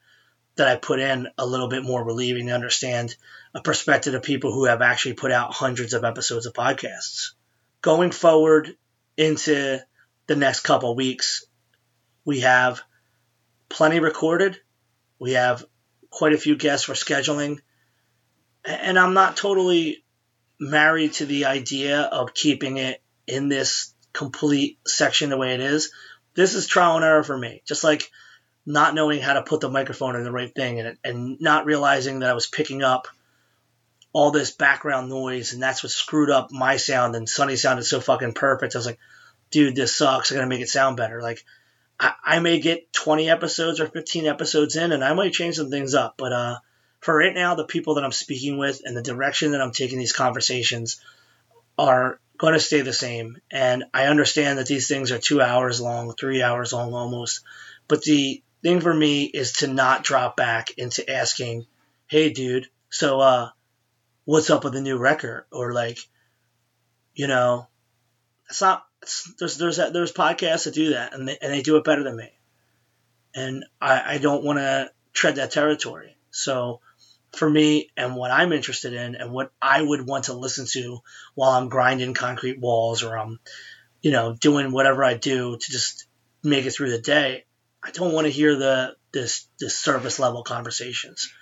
that 0.57 0.69
I 0.69 0.77
put 0.77 1.01
in 1.01 1.29
a 1.39 1.47
little 1.47 1.69
bit 1.69 1.85
more 1.85 2.03
relieving 2.03 2.47
to 2.47 2.55
understand 2.55 3.15
a 3.55 3.63
perspective 3.63 4.15
of 4.15 4.23
people 4.23 4.53
who 4.53 4.65
have 4.65 4.83
actually 4.83 5.15
put 5.15 5.33
out 5.33 5.53
hundreds 5.53 5.95
of 5.95 6.05
episodes 6.05 6.47
of 6.47 6.53
podcasts. 6.53 7.33
Going 7.81 8.11
forward 8.11 8.77
into 9.17 9.79
the 10.27 10.37
next 10.37 10.61
couple 10.61 10.95
weeks, 10.95 11.45
we 12.25 12.41
have 12.41 12.83
plenty 13.69 14.01
recorded. 14.01 14.59
We 15.19 15.33
have 15.33 15.65
quite 16.11 16.33
a 16.33 16.39
few 16.39 16.57
guests 16.57 16.89
we're 16.89 16.95
scheduling. 16.95 17.59
And 18.65 18.99
I'm 18.99 19.15
not 19.15 19.37
totally 19.37 20.05
married 20.61 21.15
to 21.15 21.27
the 21.27 21.47
idea 21.47 22.03
of 22.03 22.35
keeping 22.35 22.79
it 22.79 23.01
in 23.27 23.49
this 23.49 23.95
complete 24.13 24.79
section 24.87 25.31
the 25.31 25.37
way 25.37 25.55
it 25.55 25.61
is. 25.61 25.93
This 26.35 26.55
is 26.55 26.67
trial 26.67 26.97
and 26.97 27.05
error 27.05 27.23
for 27.23 27.37
me. 27.37 27.63
Just 27.65 27.85
like 27.85 28.11
not 28.67 28.95
knowing 28.95 29.21
how 29.21 29.35
to 29.35 29.43
put 29.43 29.61
the 29.61 29.71
microphone 29.71 30.17
in 30.17 30.25
the 30.25 30.33
right 30.33 30.55
thing 30.55 30.81
and, 30.81 30.99
and 31.03 31.41
not 31.41 31.65
realizing 31.65 32.19
that 32.19 32.31
I 32.31 32.35
was 32.35 32.47
picking 32.47 32.83
up 32.83 33.09
all 34.13 34.31
this 34.31 34.51
background 34.51 35.09
noise 35.09 35.53
and 35.53 35.63
that's 35.63 35.83
what 35.83 35.93
screwed 35.93 36.31
up 36.31 36.51
my 36.51 36.77
sound 36.77 37.15
and 37.15 37.29
Sunny 37.29 37.57
sounded 37.57 37.85
so 37.85 38.01
fucking 38.01 38.35
perfect. 38.35 38.75
I 38.75 38.79
was 38.79 38.87
like, 38.87 38.99
dude, 39.51 39.75
this 39.75 39.97
sucks. 39.97 40.31
I 40.31 40.35
gotta 40.35 40.47
make 40.47 40.61
it 40.61 40.69
sound 40.69 40.97
better. 40.97 41.23
Like 41.23 41.45
I, 41.99 42.13
I 42.25 42.39
may 42.41 42.61
get 42.61 42.93
20 42.93 43.31
episodes 43.31 43.81
or 43.81 43.87
15 43.87 44.27
episodes 44.27 44.77
in 44.77 44.93
and 44.93 45.05
I 45.05 45.15
might 45.15 45.33
change 45.33 45.57
some 45.57 45.71
things 45.71 45.95
up. 45.95 46.15
But 46.19 46.33
uh, 46.33 46.59
for 47.01 47.17
right 47.17 47.35
now, 47.35 47.55
the 47.55 47.65
people 47.65 47.95
that 47.95 48.05
I'm 48.05 48.13
speaking 48.13 48.59
with 48.59 48.83
and 48.85 48.97
the 48.97 49.03
direction 49.03 49.53
that 49.53 49.61
I'm 49.61 49.73
taking 49.73 49.99
these 49.99 50.13
conversations 50.13 51.01
are 51.79 52.21
going 52.37 52.55
to 52.55 52.61
stay 52.61 52.81
the 52.81 52.93
same. 52.93 53.39
And 53.51 53.85
I 53.95 54.07
understand 54.07 54.59
that 54.59 54.67
these 54.67 54.89
things 54.89 55.13
are 55.13 55.19
two 55.19 55.41
hours 55.41 55.81
long, 55.81 56.13
three 56.15 56.43
hours 56.43 56.73
long 56.73 56.95
almost. 56.95 57.43
But 57.87 58.03
the 58.03 58.43
thing 58.63 58.81
for 58.81 58.93
me 58.93 59.25
is 59.25 59.53
to 59.55 59.67
not 59.69 60.05
drop 60.05 60.37
back 60.37 60.71
into 60.77 61.09
asking, 61.09 61.67
hey, 62.09 62.31
dude, 62.31 62.69
so 62.91 63.21
uh, 63.21 63.51
what's 64.25 64.51
up 64.51 64.65
with 64.65 64.73
the 64.73 64.81
new 64.81 64.99
record? 64.99 65.45
Or 65.53 65.73
like, 65.73 65.99
you 67.15 67.27
know, 67.27 67.69
it's 68.49 68.61
not. 68.61 68.85
It's, 69.03 69.33
there's 69.39 69.59
there's 69.59 69.77
there's 69.77 70.13
podcasts 70.13 70.65
that 70.65 70.75
do 70.75 70.91
that, 70.91 71.15
and 71.15 71.29
they, 71.29 71.39
and 71.41 71.53
they 71.53 71.63
do 71.63 71.77
it 71.77 71.85
better 71.85 72.03
than 72.03 72.17
me. 72.17 72.33
And 73.35 73.65
I, 73.81 74.15
I 74.15 74.19
don't 74.19 74.43
want 74.43 74.59
to 74.59 74.91
tread 75.13 75.37
that 75.37 75.53
territory. 75.53 76.17
So 76.31 76.81
for 77.33 77.49
me 77.49 77.91
and 77.97 78.17
what 78.17 78.31
I'm 78.31 78.53
interested 78.53 78.93
in 78.93 79.15
and 79.15 79.33
what 79.33 79.53
I 79.61 79.83
would 79.83 80.07
want 80.07 80.25
to 80.25 80.33
listen 80.33 80.67
to 80.73 80.99
while 81.35 81.51
I'm 81.51 81.69
grinding 81.69 82.15
concrete 82.15 82.59
walls 82.59 83.03
or 83.03 83.17
I'm, 83.19 83.39
you 84.01 84.11
know, 84.11 84.35
doing 84.35 84.73
whatever 84.73 85.05
I 85.05 85.15
do 85.15 85.57
to 85.57 85.73
just 85.73 86.07
make 86.43 86.67
it 86.67 86.71
through 86.71 86.91
the 86.91 87.01
day. 87.01 87.45
I 87.83 87.91
don't 87.91 88.13
want 88.13 88.27
to 88.27 88.33
hear 88.33 88.57
the 88.57 88.97
this 89.13 89.49
this 89.61 89.79
service 89.79 90.19
level 90.19 90.43
conversations. 90.43 91.33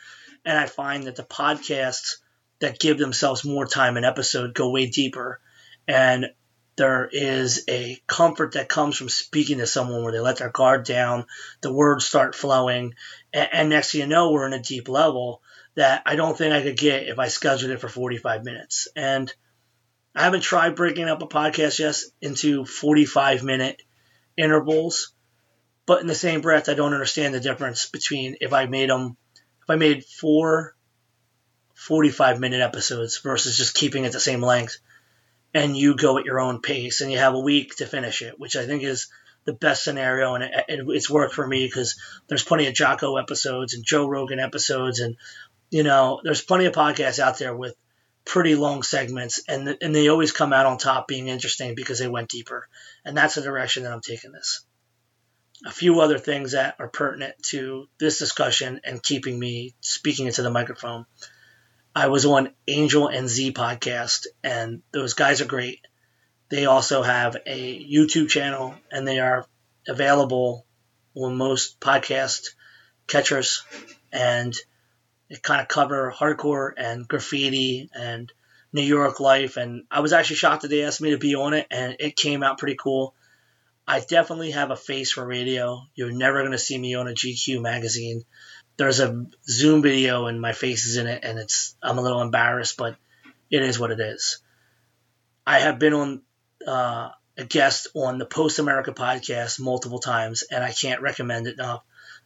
And 0.45 0.57
I 0.57 0.66
find 0.66 1.05
that 1.05 1.16
the 1.16 1.25
podcasts 1.25 2.16
that 2.61 2.78
give 2.78 2.99
themselves 2.99 3.45
more 3.45 3.66
time 3.66 3.97
an 3.97 4.05
episode 4.05 4.55
go 4.55 4.71
way 4.71 4.87
deeper. 4.87 5.40
And 5.88 6.26
there 6.76 7.09
is 7.11 7.64
a 7.69 7.99
comfort 8.07 8.52
that 8.52 8.69
comes 8.69 8.97
from 8.97 9.09
speaking 9.09 9.59
to 9.59 9.66
someone 9.66 10.02
where 10.02 10.12
they 10.12 10.21
let 10.21 10.37
their 10.37 10.50
guard 10.50 10.85
down, 10.85 11.26
the 11.62 11.73
words 11.73 12.05
start 12.05 12.35
flowing, 12.35 12.95
and, 13.33 13.49
and 13.52 13.69
next 13.71 13.93
thing 13.93 14.02
you 14.02 14.07
know, 14.07 14.31
we're 14.31 14.47
in 14.47 14.52
a 14.52 14.62
deep 14.62 14.88
level 14.88 15.40
that 15.76 16.02
I 16.06 16.16
don't 16.16 16.37
think 16.37 16.52
I 16.52 16.62
could 16.62 16.76
get 16.76 17.06
if 17.06 17.18
I 17.18 17.28
scheduled 17.28 17.71
it 17.71 17.80
for 17.80 17.88
45 17.88 18.45
minutes. 18.45 18.88
And 18.97 19.33
I 20.14 20.25
haven't 20.25 20.40
tried 20.40 20.75
breaking 20.75 21.09
up 21.09 21.23
a 21.23 21.26
podcast 21.26 21.78
yet 21.78 22.00
into 22.21 22.64
45 22.64 23.45
minute 23.45 23.83
intervals, 24.37 25.12
but 25.85 26.00
in 26.00 26.06
the 26.06 26.14
same 26.14 26.40
breath, 26.40 26.68
I 26.68 26.75
don't 26.75 26.95
understand 26.95 27.35
the 27.35 27.40
difference 27.40 27.87
between 27.87 28.37
if 28.40 28.52
I 28.52 28.66
made 28.66 28.90
them, 28.90 29.16
if 29.62 29.71
I 29.71 29.76
made 29.76 30.04
four 30.04 30.75
45 31.75 32.40
minute 32.40 32.62
episodes 32.62 33.18
versus 33.18 33.56
just 33.56 33.75
keeping 33.75 34.04
it 34.04 34.12
the 34.12 34.18
same 34.18 34.40
length 34.40 34.78
and 35.52 35.76
you 35.76 35.95
go 35.95 36.18
at 36.18 36.25
your 36.25 36.40
own 36.40 36.61
pace 36.61 37.02
and 37.02 37.12
you 37.12 37.18
have 37.18 37.35
a 37.35 37.40
week 37.40 37.76
to 37.76 37.87
finish 37.87 38.23
it, 38.23 38.40
which 38.40 38.56
I 38.56 38.66
think 38.66 38.83
is 38.83 39.09
the 39.45 39.52
best 39.52 39.85
scenario. 39.85 40.35
And 40.35 40.45
it, 40.45 40.64
it, 40.68 40.85
it's 40.88 41.11
worked 41.11 41.35
for 41.35 41.47
me 41.47 41.66
because 41.66 42.00
there's 42.28 42.45
plenty 42.45 42.66
of 42.66 42.75
Jocko 42.75 43.16
episodes 43.16 43.75
and 43.75 43.85
Joe 43.85 44.09
Rogan 44.09 44.40
episodes 44.40 45.00
and 45.00 45.16
you 45.70 45.82
know, 45.82 46.20
there's 46.23 46.42
plenty 46.42 46.66
of 46.66 46.75
podcasts 46.75 47.18
out 47.18 47.38
there 47.38 47.54
with 47.54 47.75
pretty 48.25 48.54
long 48.54 48.82
segments, 48.82 49.42
and 49.49 49.78
and 49.80 49.94
they 49.94 50.08
always 50.08 50.32
come 50.32 50.52
out 50.52 50.66
on 50.66 50.78
top, 50.78 51.08
being 51.08 51.28
interesting 51.28 51.75
because 51.75 51.99
they 51.99 52.08
went 52.08 52.28
deeper, 52.28 52.68
and 53.04 53.16
that's 53.16 53.37
the 53.37 53.42
direction 53.42 53.85
that 53.85 53.92
I'm 53.92 54.00
taking 54.00 54.32
this. 54.32 54.64
A 55.64 55.70
few 55.70 56.00
other 56.00 56.18
things 56.18 56.52
that 56.52 56.76
are 56.78 56.88
pertinent 56.88 57.35
to 57.44 57.88
this 57.99 58.18
discussion 58.18 58.80
and 58.85 59.02
keeping 59.02 59.38
me 59.38 59.75
speaking 59.80 60.26
into 60.26 60.42
the 60.42 60.50
microphone. 60.50 61.06
I 61.94 62.08
was 62.08 62.26
on 62.26 62.52
Angel 62.68 63.08
and 63.08 63.26
Z 63.26 63.54
podcast, 63.54 64.26
and 64.44 64.82
those 64.92 65.14
guys 65.14 65.40
are 65.40 65.46
great. 65.46 65.80
They 66.50 66.66
also 66.66 67.02
have 67.02 67.37
a 67.46 67.85
YouTube 67.85 68.28
channel, 68.28 68.75
and 68.92 69.08
they 69.08 69.18
are 69.18 69.46
available 69.88 70.66
on 71.14 71.37
most 71.37 71.80
podcast 71.80 72.50
catchers. 73.06 73.64
And 74.12 74.54
it 75.28 75.42
kind 75.42 75.61
of 75.61 75.68
cover 75.68 76.12
hardcore 76.16 76.73
and 76.76 77.06
graffiti 77.06 77.90
and 77.95 78.33
New 78.73 78.83
York 78.83 79.21
life. 79.21 79.56
And 79.56 79.85
I 79.90 80.00
was 80.00 80.12
actually 80.12 80.37
shocked 80.37 80.62
that 80.62 80.68
they 80.68 80.85
asked 80.85 81.00
me 81.00 81.11
to 81.11 81.18
be 81.18 81.35
on 81.35 81.54
it, 81.54 81.66
and 81.71 81.97
it 81.99 82.16
came 82.16 82.42
out 82.42 82.59
pretty 82.59 82.76
cool. 82.76 83.14
I 83.88 84.00
definitely 84.00 84.50
have 84.50 84.71
a 84.71 84.76
face 84.76 85.12
for 85.12 85.25
radio. 85.25 85.83
You're 85.95 86.12
never 86.12 86.40
going 86.40 86.52
to 86.52 86.59
see 86.59 86.76
me 86.76 86.95
on 86.97 87.06
a 87.09 87.12
GQ 87.12 87.62
magazine. 87.62 88.25
There's 88.76 89.00
a 89.00 89.26
Zoom 89.49 89.80
video 89.80 90.26
and 90.26 90.40
my 90.40 90.52
face 90.52 90.87
is 90.87 90.97
in 90.97 91.06
it, 91.06 91.25
and 91.25 91.38
it's 91.38 91.76
I'm 91.83 91.99
a 91.99 92.02
little 92.02 92.21
embarrassed, 92.21 92.76
but 92.76 92.97
it 93.50 93.62
is 93.62 93.78
what 93.78 93.92
it 93.92 94.00
is. 94.00 94.40
I 95.47 95.61
have 95.61 95.78
been 95.78 95.95
on 95.95 96.23
uh, 96.66 97.11
a 97.38 97.45
guest 97.45 97.88
on 97.95 98.18
the 98.18 98.26
Post 98.26 98.59
America 98.59 98.92
podcast 98.92 99.61
multiple 99.61 100.00
times, 100.00 100.42
and 100.50 100.64
I 100.64 100.73
can't 100.73 101.00
recommend 101.00 101.47
it 101.47 101.54
enough. 101.54 101.83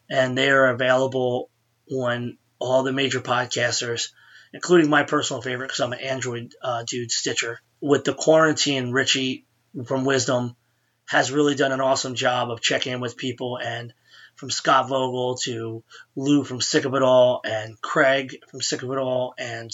And 0.08 0.36
they 0.36 0.50
are 0.50 0.70
available 0.70 1.50
on 1.92 2.38
all 2.60 2.82
the 2.82 2.92
major 2.92 3.20
podcasters, 3.20 4.10
including 4.52 4.88
my 4.88 5.02
personal 5.02 5.42
favorite 5.42 5.68
because 5.68 5.80
I'm 5.80 5.92
an 5.92 6.00
Android 6.00 6.54
uh, 6.62 6.84
dude, 6.86 7.10
Stitcher. 7.10 7.60
With 7.80 8.04
the 8.04 8.14
quarantine, 8.14 8.92
Richie 8.92 9.46
from 9.86 10.04
Wisdom 10.04 10.54
has 11.08 11.32
really 11.32 11.56
done 11.56 11.72
an 11.72 11.80
awesome 11.80 12.14
job 12.14 12.50
of 12.50 12.60
checking 12.60 12.92
in 12.92 13.00
with 13.00 13.16
people 13.16 13.58
and 13.58 13.92
from 14.36 14.50
Scott 14.50 14.88
Vogel 14.88 15.36
to 15.42 15.82
Lou 16.14 16.44
from 16.44 16.60
Sick 16.60 16.84
of 16.84 16.94
It 16.94 17.02
All 17.02 17.40
and 17.44 17.80
Craig 17.80 18.36
from 18.50 18.60
Sick 18.60 18.82
of 18.82 18.90
It 18.90 18.98
All 18.98 19.34
and 19.36 19.70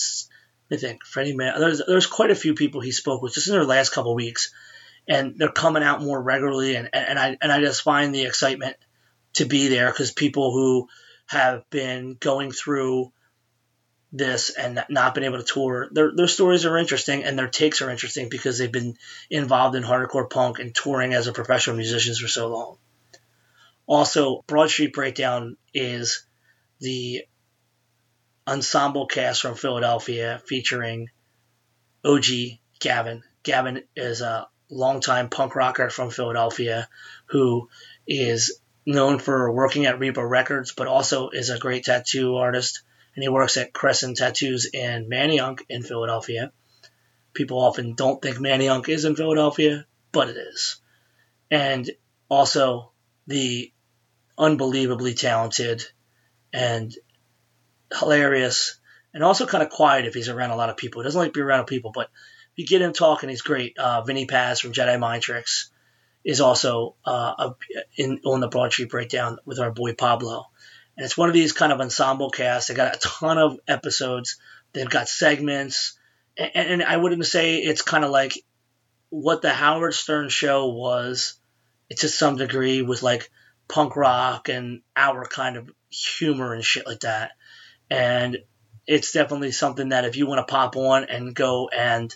I 0.71 0.77
think 0.77 1.05
Freddie 1.05 1.37
Man. 1.37 1.61
There's, 1.61 1.83
there's 1.87 2.07
quite 2.07 2.31
a 2.31 2.37
few 2.37 2.55
people 2.55 2.81
he 2.81 2.93
spoke 2.93 3.23
with 3.23 3.35
just 3.35 3.49
in 3.49 3.55
their 3.55 3.65
last 3.65 3.93
couple 3.93 4.15
weeks, 4.15 4.53
and 5.09 5.39
they're 5.39 5.49
coming 5.49 5.83
out 5.83 6.03
more 6.03 6.21
regularly. 6.21 6.75
And, 6.75 6.89
and 6.93 7.19
I 7.19 7.37
and 7.41 7.53
I 7.53 7.61
just 7.61 7.83
find 7.83 8.15
the 8.15 8.25
excitement 8.25 8.77
to 9.35 9.45
be 9.45 9.69
there 9.69 9.91
because 9.91 10.11
people 10.11 10.53
who 10.53 10.89
have 11.27 11.69
been 11.71 12.17
going 12.19 12.53
through 12.53 13.13
this 14.13 14.51
and 14.51 14.85
not 14.89 15.15
been 15.15 15.25
able 15.25 15.39
to 15.39 15.45
tour. 15.45 15.89
Their, 15.91 16.13
their 16.15 16.29
stories 16.29 16.65
are 16.65 16.79
interesting 16.79 17.25
and 17.25 17.39
their 17.39 17.49
takes 17.49 17.83
are 17.83 17.91
interesting 17.91 18.29
because 18.29 18.59
they've 18.59 18.71
been 18.71 18.97
involved 19.31 19.77
in 19.77 19.83
hardcore 19.83 20.31
punk 20.31 20.59
and 20.59 20.75
touring 20.75 21.13
as 21.13 21.27
a 21.27 21.33
professional 21.33 21.77
musicians 21.77 22.19
for 22.21 22.29
so 22.29 22.49
long. 22.49 22.79
Also, 23.87 24.43
Broad 24.47 24.71
Street 24.71 24.93
Breakdown 24.93 25.57
is 25.75 26.27
the 26.81 27.25
ensemble 28.47 29.07
cast 29.07 29.43
from 29.43 29.55
Philadelphia 29.55 30.41
featuring 30.47 31.09
OG 32.05 32.25
Gavin. 32.81 33.23
Gavin 33.43 33.83
is 33.95 34.21
a 34.21 34.49
longtime 34.69 35.29
punk 35.29 35.55
rocker 35.55 35.91
from 35.91 36.11
Philadelphia 36.11 36.89
who 37.27 37.69
is 38.07 38.61
known 38.87 39.19
for 39.19 39.51
working 39.51 39.85
at 39.87 39.99
Reaper 39.99 40.27
Records, 40.27 40.73
but 40.73 40.87
also 40.87 41.31
is 41.31 41.51
a 41.51 41.59
great 41.59 41.85
tattoo 41.85 42.37
artist. 42.37 42.83
And 43.15 43.23
he 43.23 43.29
works 43.29 43.57
at 43.57 43.73
Crescent 43.73 44.19
Tattoos 44.19 44.69
in 44.73 45.09
Manayunk 45.11 45.61
in 45.69 45.83
Philadelphia. 45.83 46.53
People 47.35 47.59
often 47.59 47.95
don't 47.95 48.23
think 48.23 48.37
Manayunk 48.37 48.89
is 48.89 49.05
in 49.05 49.17
Philadelphia, 49.17 49.87
but 50.13 50.29
it 50.29 50.37
is. 50.37 50.81
And 51.51 51.91
also 52.29 52.93
the 53.27 53.73
unbelievably 54.39 55.15
talented 55.15 55.83
and 56.53 56.95
hilarious 57.99 58.79
and 59.15 59.25
also 59.25 59.47
kind 59.47 59.63
of 59.63 59.71
quiet 59.71 60.05
if 60.05 60.15
he's 60.15 60.29
around 60.29 60.51
a 60.51 60.57
lot 60.57 60.69
of 60.69 60.77
people. 60.77 61.01
He 61.01 61.05
doesn't 61.05 61.19
like 61.19 61.33
to 61.33 61.39
be 61.39 61.43
around 61.43 61.67
people, 61.67 61.91
but 61.93 62.11
if 62.53 62.59
you 62.59 62.67
get 62.67 62.83
him 62.83 62.93
talking, 62.93 63.31
he's 63.31 63.43
great. 63.43 63.79
Uh, 63.79 64.03
Vinny 64.03 64.27
Paz 64.27 64.61
from 64.61 64.73
Jedi 64.73 64.99
Mind 65.01 65.23
Tricks 65.23 65.71
is 66.27 66.41
also 66.41 66.97
uh, 67.05 67.53
in 67.97 68.21
on 68.25 68.41
the 68.41 68.49
Broad 68.49 68.73
Street 68.73 68.91
Breakdown 68.91 69.39
with 69.45 69.61
our 69.61 69.71
boy 69.71 69.95
Pablo. 69.95 70.47
And 70.97 71.05
it's 71.05 71.17
one 71.17 71.29
of 71.29 71.35
these 71.35 71.53
kind 71.53 71.73
of 71.73 71.81
ensemble 71.81 72.31
casts. 72.31 72.69
They 72.69 72.75
got 72.75 72.97
a 72.97 72.99
ton 72.99 73.39
of 73.39 73.61
episodes. 73.69 74.37
They've 74.73 74.91
got 74.91 75.09
segments, 75.09 75.97
and, 76.37 76.51
and 76.55 76.83
I 76.83 76.97
wouldn't 76.97 77.25
say 77.27 77.59
it's 77.59 77.81
kind 77.81 78.05
of 78.05 78.11
like 78.11 78.33
what 79.09 79.41
the 79.41 79.53
Howard 79.53 79.95
Stern 79.95 80.29
show 80.29 80.67
was, 80.67 81.39
to 81.97 82.09
some 82.09 82.37
degree, 82.37 82.83
with 82.83 83.05
like 83.05 83.31
punk 83.69 83.95
rock 83.95 84.49
and 84.49 84.83
our 84.97 85.27
kind 85.27 85.57
of 85.57 85.71
humor 85.91 86.55
and 86.55 86.65
shit 86.65 86.89
like 86.89 87.01
that. 87.01 87.33
And 87.89 88.39
it's 88.85 89.13
definitely 89.13 89.53
something 89.53 89.91
that 89.91 90.05
if 90.05 90.17
you 90.17 90.27
want 90.27 90.47
to 90.47 90.53
pop 90.53 90.77
on 90.77 91.05
and 91.05 91.37
go 91.37 91.69
and, 91.69 92.13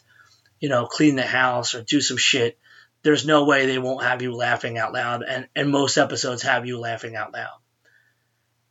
you 0.58 0.68
know, 0.68 0.86
clean 0.86 1.14
the 1.14 1.22
house 1.22 1.76
or 1.76 1.82
do 1.82 2.00
some 2.00 2.16
shit, 2.16 2.58
there's 3.02 3.26
no 3.26 3.44
way 3.44 3.66
they 3.66 3.78
won't 3.78 4.04
have 4.04 4.22
you 4.22 4.34
laughing 4.34 4.78
out 4.78 4.92
loud. 4.92 5.22
And, 5.22 5.48
and 5.56 5.70
most 5.70 5.96
episodes 5.96 6.42
have 6.42 6.66
you 6.66 6.78
laughing 6.78 7.16
out 7.16 7.32
loud. 7.32 7.58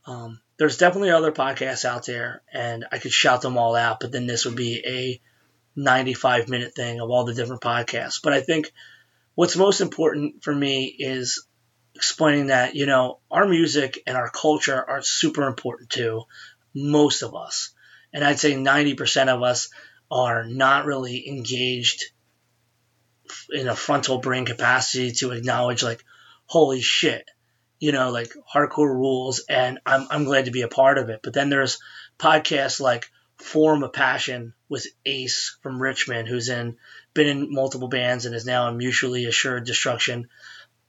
Um, 0.05 0.41
there's 0.57 0.77
definitely 0.77 1.11
other 1.11 1.31
podcasts 1.31 1.85
out 1.85 2.05
there, 2.05 2.41
and 2.51 2.85
I 2.91 2.97
could 2.97 3.11
shout 3.11 3.41
them 3.41 3.57
all 3.57 3.75
out, 3.75 3.99
but 3.99 4.11
then 4.11 4.27
this 4.27 4.45
would 4.45 4.55
be 4.55 4.83
a 4.85 5.21
95 5.75 6.49
minute 6.49 6.75
thing 6.75 6.99
of 6.99 7.09
all 7.09 7.23
the 7.25 7.33
different 7.33 7.61
podcasts. 7.61 8.21
But 8.21 8.33
I 8.33 8.41
think 8.41 8.71
what's 9.35 9.55
most 9.55 9.81
important 9.81 10.43
for 10.43 10.53
me 10.53 10.85
is 10.85 11.45
explaining 11.95 12.47
that, 12.47 12.75
you 12.75 12.85
know, 12.85 13.19
our 13.31 13.47
music 13.47 14.01
and 14.05 14.17
our 14.17 14.29
culture 14.29 14.83
are 14.83 15.01
super 15.01 15.47
important 15.47 15.91
to 15.91 16.23
most 16.73 17.21
of 17.21 17.35
us. 17.35 17.71
And 18.13 18.23
I'd 18.23 18.39
say 18.39 18.53
90% 18.53 19.27
of 19.27 19.43
us 19.43 19.69
are 20.11 20.43
not 20.43 20.85
really 20.85 21.27
engaged 21.27 22.05
in 23.51 23.67
a 23.67 23.75
frontal 23.75 24.19
brain 24.19 24.45
capacity 24.45 25.11
to 25.13 25.31
acknowledge, 25.31 25.83
like, 25.83 26.03
holy 26.45 26.81
shit, 26.81 27.29
you 27.79 27.91
know, 27.91 28.11
like 28.11 28.31
hardcore 28.53 28.93
rules. 28.93 29.41
And 29.47 29.79
I'm, 29.85 30.07
I'm 30.09 30.23
glad 30.25 30.45
to 30.45 30.51
be 30.51 30.63
a 30.63 30.67
part 30.67 30.97
of 30.97 31.09
it. 31.09 31.21
But 31.23 31.33
then 31.33 31.49
there's 31.49 31.79
podcasts 32.17 32.79
like 32.79 33.09
Form 33.37 33.83
of 33.83 33.93
Passion 33.93 34.53
with 34.67 34.85
Ace 35.05 35.57
from 35.61 35.81
Richmond, 35.81 36.27
who's 36.27 36.49
in 36.49 36.77
been 37.13 37.27
in 37.27 37.53
multiple 37.53 37.87
bands 37.87 38.25
and 38.25 38.35
is 38.35 38.45
now 38.45 38.67
in 38.67 38.77
Mutually 38.77 39.25
Assured 39.25 39.65
Destruction. 39.65 40.27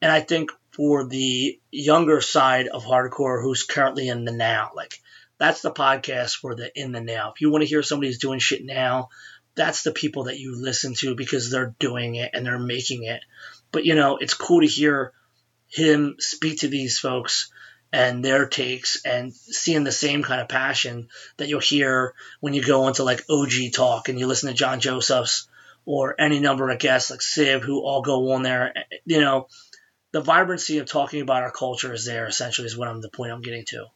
And 0.03 0.11
I 0.11 0.21
think 0.21 0.51
for 0.73 1.07
the 1.07 1.61
younger 1.71 2.21
side 2.21 2.69
of 2.69 2.85
hardcore 2.85 3.43
who's 3.43 3.65
currently 3.65 4.09
in 4.09 4.25
the 4.25 4.33
now, 4.33 4.71
like 4.75 5.01
that's 5.39 5.63
the 5.63 5.73
podcast 5.73 6.37
for 6.37 6.55
the 6.55 6.71
in 6.79 6.93
the 6.93 7.01
now. 7.01 7.33
If 7.35 7.41
you 7.41 7.51
want 7.51 7.63
to 7.63 7.69
hear 7.69 7.83
somebody 7.83 8.09
who's 8.09 8.19
doing 8.19 8.41
shit 8.41 8.65
now, 8.65 9.09
that's 9.61 9.83
the 9.83 9.93
people 9.93 10.25
that 10.25 10.39
you 10.39 10.57
listen 10.57 10.95
to 10.95 11.15
because 11.15 11.51
they're 11.51 11.75
doing 11.79 12.15
it 12.15 12.31
and 12.33 12.47
they're 12.47 12.59
making 12.59 13.05
it. 13.05 13.23
But 13.73 13.85
you 13.85 13.95
know, 13.95 14.17
it's 14.17 14.33
cool 14.33 14.63
to 14.63 14.67
hear 14.67 15.13
him 15.69 16.17
speak 16.19 16.61
to 16.61 16.69
these 16.69 16.99
folks 16.99 17.53
and 17.93 18.25
their 18.25 18.47
takes 18.49 19.05
and 19.05 19.35
seeing 19.35 19.85
the 19.85 19.93
same 19.93 20.23
kind 20.23 20.41
of 20.41 20.49
passion 20.49 21.09
that 21.37 21.49
you'll 21.49 21.61
hear 21.61 22.15
when 22.41 22.55
you 22.55 22.63
go 22.63 22.89
into 22.89 23.05
like 23.05 23.27
OG 23.29 23.75
talk 23.75 24.09
and 24.09 24.19
you 24.19 24.27
listen 24.27 24.49
to 24.49 24.55
John 24.55 24.81
Josephs 24.81 25.47
or 25.85 26.19
any 26.19 26.41
number 26.41 26.71
of 26.71 26.79
guests 26.79 27.11
like 27.11 27.21
Civ 27.21 27.63
who 27.63 27.83
all 27.83 28.01
go 28.01 28.33
on 28.33 28.43
there. 28.43 28.73
You 29.05 29.21
know, 29.21 29.49
the 30.13 30.23
vibrancy 30.23 30.79
of 30.79 30.87
talking 30.87 31.21
about 31.21 31.43
our 31.43 31.53
culture 31.53 31.93
is 31.93 32.07
there 32.07 32.27
essentially 32.27 32.67
is 32.67 32.79
what 32.79 32.89
I'm 32.89 33.03
the 33.03 33.11
point 33.11 33.31
I'm 33.31 33.43
getting 33.43 33.67
to. 33.69 33.89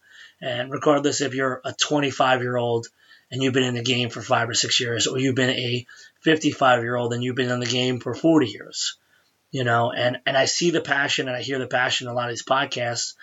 And 0.42 0.70
regardless 0.70 1.22
if 1.22 1.34
you're 1.34 1.62
a 1.64 1.72
25 1.72 2.42
year 2.42 2.58
old 2.58 2.86
and 3.30 3.42
you've 3.42 3.54
been 3.54 3.64
in 3.64 3.74
the 3.74 3.82
game 3.82 4.10
for 4.10 4.22
five 4.22 4.48
or 4.48 4.54
six 4.54 4.80
years, 4.80 5.06
or 5.06 5.18
you've 5.18 5.34
been 5.34 5.50
a 5.50 5.86
55 6.20 6.82
year 6.82 6.96
old 6.96 7.12
and 7.12 7.22
you've 7.22 7.36
been 7.36 7.50
in 7.50 7.60
the 7.60 7.66
game 7.66 8.00
for 8.00 8.14
40 8.14 8.46
years, 8.46 8.96
you 9.50 9.64
know, 9.64 9.92
and, 9.92 10.18
and 10.26 10.36
I 10.36 10.44
see 10.44 10.70
the 10.70 10.80
passion 10.80 11.28
and 11.28 11.36
I 11.36 11.42
hear 11.42 11.58
the 11.58 11.66
passion 11.66 12.06
in 12.06 12.12
a 12.12 12.16
lot 12.16 12.28
of 12.28 12.32
these 12.32 12.44
podcasts 12.44 13.14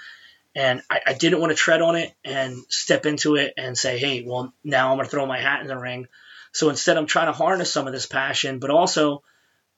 and 0.56 0.82
I, 0.90 1.02
I, 1.08 1.14
didn't 1.14 1.40
want 1.40 1.52
to 1.52 1.56
tread 1.56 1.82
on 1.82 1.96
it 1.96 2.14
and 2.26 2.58
step 2.68 3.06
into 3.06 3.36
it 3.36 3.54
and 3.58 3.78
say, 3.78 3.98
hey, 3.98 4.24
well, 4.26 4.54
now 4.64 4.92
I'm 4.92 4.98
going 4.98 5.06
to 5.06 5.12
throw 5.12 5.26
my 5.26 5.40
hat 5.40 5.62
in 5.62 5.68
the 5.68 5.78
ring. 5.78 6.08
So 6.52 6.70
instead, 6.70 6.98
I'm 6.98 7.06
trying 7.06 7.28
to 7.28 7.32
harness 7.32 7.72
some 7.72 7.88
of 7.88 7.94
this 7.94 8.06
passion, 8.06 8.60
but 8.60 8.70
also 8.70 9.24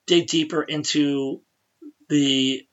dig 0.08 0.28
deeper 0.28 0.64
into 0.64 1.42
the 2.10 2.66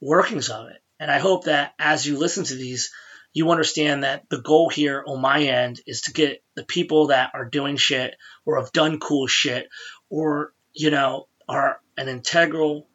workings 0.00 0.48
of 0.48 0.68
it. 0.68 0.80
And 1.00 1.10
I 1.10 1.18
hope 1.18 1.44
that 1.44 1.74
as 1.78 2.06
you 2.06 2.18
listen 2.18 2.44
to 2.44 2.54
these, 2.54 2.92
you 3.32 3.50
understand 3.50 4.02
that 4.02 4.28
the 4.28 4.40
goal 4.40 4.68
here 4.68 5.04
on 5.06 5.20
my 5.20 5.42
end 5.42 5.80
is 5.86 6.02
to 6.02 6.12
get 6.12 6.42
the 6.54 6.64
people 6.64 7.08
that 7.08 7.30
are 7.34 7.44
doing 7.44 7.76
shit 7.76 8.16
or 8.44 8.60
have 8.60 8.72
done 8.72 8.98
cool 8.98 9.26
shit 9.26 9.68
or, 10.08 10.52
you 10.72 10.90
know, 10.90 11.28
are 11.48 11.80
an 11.96 12.08
integral 12.08 12.86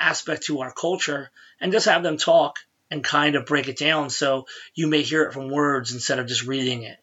aspect 0.00 0.44
to 0.44 0.60
our 0.60 0.72
culture 0.72 1.30
and 1.60 1.72
just 1.72 1.86
have 1.86 2.02
them 2.02 2.16
talk 2.16 2.56
and 2.90 3.04
kind 3.04 3.34
of 3.34 3.46
break 3.46 3.68
it 3.68 3.76
down 3.76 4.08
so 4.08 4.46
you 4.74 4.86
may 4.86 5.02
hear 5.02 5.24
it 5.24 5.32
from 5.32 5.50
words 5.50 5.92
instead 5.92 6.18
of 6.18 6.26
just 6.26 6.46
reading 6.46 6.82
it. 6.84 6.98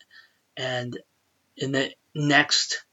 And 0.58 0.98
in 1.58 1.72
the 1.72 1.92
next 2.16 2.84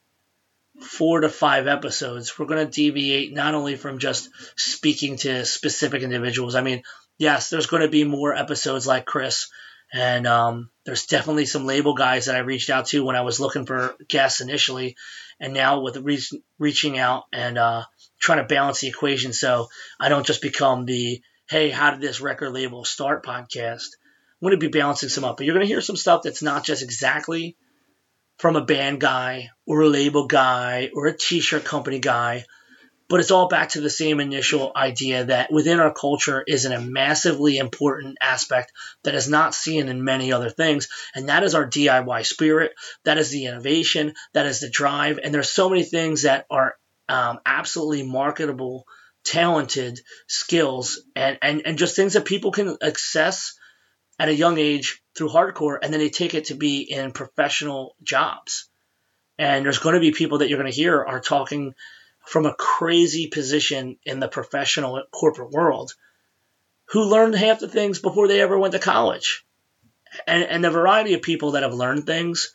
four 0.81 1.21
to 1.21 1.29
five 1.29 1.67
episodes, 1.67 2.39
we're 2.39 2.47
going 2.47 2.67
to 2.67 2.71
deviate 2.73 3.33
not 3.33 3.55
only 3.55 3.77
from 3.77 3.99
just 3.99 4.29
speaking 4.57 5.17
to 5.19 5.45
specific 5.45 6.03
individuals. 6.03 6.55
I 6.55 6.61
mean, 6.61 6.83
yes, 7.23 7.51
there's 7.51 7.67
going 7.69 7.83
to 7.83 7.89
be 7.89 8.03
more 8.03 8.35
episodes 8.35 8.85
like 8.85 9.07
Chris, 9.07 9.49
and 9.93 10.27
um, 10.27 10.71
there's 10.85 11.07
definitely 11.07 11.47
some 11.47 11.67
label 11.67 11.95
guys 11.95 12.27
that 12.27 12.35
I 12.35 12.41
reached 12.41 12.69
out 12.69 12.87
to 12.87 13.05
when 13.05 13.15
I 13.15 13.21
was 13.21 13.39
looking 13.39 13.65
for 13.65 13.95
guests 14.09 14.41
initially, 14.41 14.97
and 15.39 15.55
now 15.55 15.81
with 15.81 15.97
re- 15.99 16.41
reaching 16.59 16.99
out 16.99 17.25
and 17.33 17.57
uh, 17.57 17.85
trying 18.19 18.39
to 18.39 18.53
balance 18.53 18.81
the 18.81 18.89
equation 18.89 19.33
so 19.33 19.69
I 20.01 20.09
don't 20.09 20.27
just 20.27 20.43
become 20.43 20.85
the 20.85 21.23
hey, 21.49 21.71
how 21.71 21.93
did 21.93 22.01
this 22.01 22.21
record 22.21 22.51
label 22.51 22.85
start 22.85 23.25
podcast? 23.25 23.87
I'm 24.41 24.49
going 24.49 24.59
to 24.59 24.69
be 24.69 24.79
balancing 24.79 25.09
some 25.09 25.25
up, 25.25 25.37
but 25.37 25.47
you're 25.47 25.55
going 25.55 25.67
to 25.67 25.73
hear 25.73 25.81
some 25.81 25.97
stuff 25.97 26.23
that's 26.25 26.43
not 26.43 26.65
just 26.65 26.83
exactly 26.83 27.57
from 28.39 28.57
a 28.57 28.65
band 28.65 29.01
guy 29.01 29.51
or 29.65 29.83
a 29.83 29.89
label 29.89 30.27
guy 30.27 30.91
or 30.93 31.07
a 31.07 31.17
t-shirt 31.17 31.65
company 31.65 32.01
guy, 32.01 32.45
but 33.13 33.21
it's 33.21 33.31
all 33.31 33.47
back 33.47 33.69
to 33.69 33.83
the 33.83 33.91
same 33.91 34.21
initial 34.21 34.73
idea 34.75 35.27
that 35.27 35.53
within 35.53 35.81
our 35.81 35.93
culture 35.93 36.43
is 36.47 36.65
a 36.65 36.81
massively 36.81 37.59
important 37.59 38.17
aspect 38.23 38.73
that 39.05 39.15
is 39.15 39.29
not 39.29 39.55
seen 39.55 39.89
in 39.89 40.03
many 40.03 40.33
other 40.33 40.49
things, 40.49 40.89
and 41.15 41.29
that 41.29 41.43
is 41.43 41.55
our 41.55 41.69
DIY 41.69 42.25
spirit. 42.25 42.73
That 43.05 43.19
is 43.19 43.29
the 43.29 43.45
innovation. 43.45 44.15
That 44.33 44.47
is 44.47 44.61
the 44.61 44.71
drive. 44.71 45.19
And 45.23 45.35
there's 45.35 45.51
so 45.51 45.69
many 45.69 45.83
things 45.83 46.23
that 46.23 46.47
are 46.51 46.75
um, 47.07 47.39
absolutely 47.45 48.03
marketable 48.03 48.87
talented 49.25 50.01
skills 50.27 51.03
and, 51.15 51.37
and, 51.43 51.67
and 51.67 51.77
just 51.77 51.95
things 51.95 52.15
that 52.15 52.25
people 52.25 52.51
can 52.51 52.79
access 52.83 53.59
at 54.19 54.31
a 54.31 54.35
young 54.35 54.57
age 54.57 55.03
through 55.15 55.29
hardcore 55.29 55.77
and 55.83 55.93
then 55.93 56.01
they 56.01 56.09
take 56.09 56.33
it 56.33 56.47
to 56.47 56.55
be 56.55 56.81
in 56.81 57.13
professional 57.13 57.95
jobs. 58.03 58.71
And 59.39 59.67
there's 59.67 59.81
going 59.81 59.97
to 59.97 60.01
be 60.01 60.13
people 60.13 60.39
that 60.39 60.49
you're 60.49 60.59
going 60.59 60.73
to 60.73 60.75
hear 60.75 61.05
are 61.05 61.21
talking 61.21 61.75
from 62.25 62.47
a 62.47 62.55
crazy 62.55 63.27
position 63.27 63.99
in 64.05 64.21
the 64.21 64.29
professional 64.29 65.03
corporate 65.11 65.51
world 65.51 65.95
who 66.87 67.05
learned 67.05 67.35
half 67.35 67.61
the 67.61 67.69
things 67.69 67.99
before 67.99 68.29
they 68.29 68.41
ever 68.41 68.59
went 68.59 68.73
to 68.73 68.79
college. 68.79 69.45
And, 70.27 70.43
and 70.45 70.65
the 70.65 70.71
variety 70.71 71.15
of 71.15 71.23
people 71.23 71.53
that 71.53 71.63
have 71.63 71.73
learned 71.73 72.07
things 72.07 72.55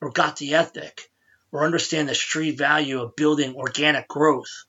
or 0.00 0.10
got 0.10 0.36
the 0.36 0.54
ethic 0.54 1.10
or 1.50 1.64
understand 1.64 2.08
the 2.08 2.14
street 2.14 2.58
value 2.58 3.00
of 3.00 3.16
building 3.16 3.54
organic 3.54 4.08
growth 4.08 4.64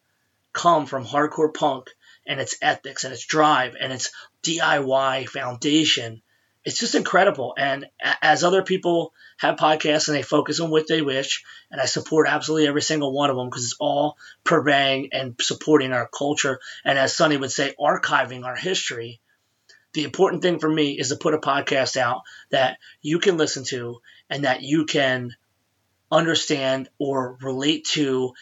come 0.53 0.85
from 0.85 1.05
hardcore 1.05 1.53
punk 1.53 1.89
and 2.25 2.39
its 2.39 2.55
ethics 2.61 3.03
and 3.03 3.13
its 3.13 3.25
drive 3.25 3.75
and 3.79 3.91
its 3.91 4.11
DIY 4.43 5.27
foundation. 5.27 6.21
It's 6.63 6.79
just 6.79 6.95
incredible. 6.95 7.53
And 7.57 7.87
as 8.21 8.43
other 8.43 8.63
people 8.63 9.13
have 9.43 9.57
podcasts 9.57 10.07
and 10.07 10.15
they 10.15 10.21
focus 10.21 10.61
on 10.61 10.69
what 10.69 10.87
they 10.87 11.01
wish, 11.01 11.43
and 11.69 11.81
I 11.81 11.85
support 11.85 12.29
absolutely 12.29 12.67
every 12.67 12.81
single 12.81 13.11
one 13.11 13.29
of 13.29 13.35
them 13.35 13.49
because 13.49 13.65
it's 13.65 13.75
all 13.77 14.17
purveying 14.45 15.09
and 15.11 15.35
supporting 15.41 15.91
our 15.91 16.07
culture. 16.07 16.61
And 16.85 16.97
as 16.97 17.15
Sunny 17.15 17.35
would 17.35 17.51
say, 17.51 17.75
archiving 17.79 18.45
our 18.45 18.55
history. 18.55 19.19
The 19.91 20.05
important 20.05 20.41
thing 20.41 20.59
for 20.59 20.69
me 20.69 20.97
is 20.97 21.09
to 21.09 21.17
put 21.17 21.33
a 21.33 21.39
podcast 21.39 21.97
out 21.97 22.21
that 22.51 22.77
you 23.01 23.19
can 23.19 23.37
listen 23.37 23.65
to 23.65 23.99
and 24.29 24.45
that 24.45 24.63
you 24.63 24.85
can 24.85 25.35
understand 26.09 26.89
or 26.97 27.37
relate 27.41 27.85
to 27.89 28.33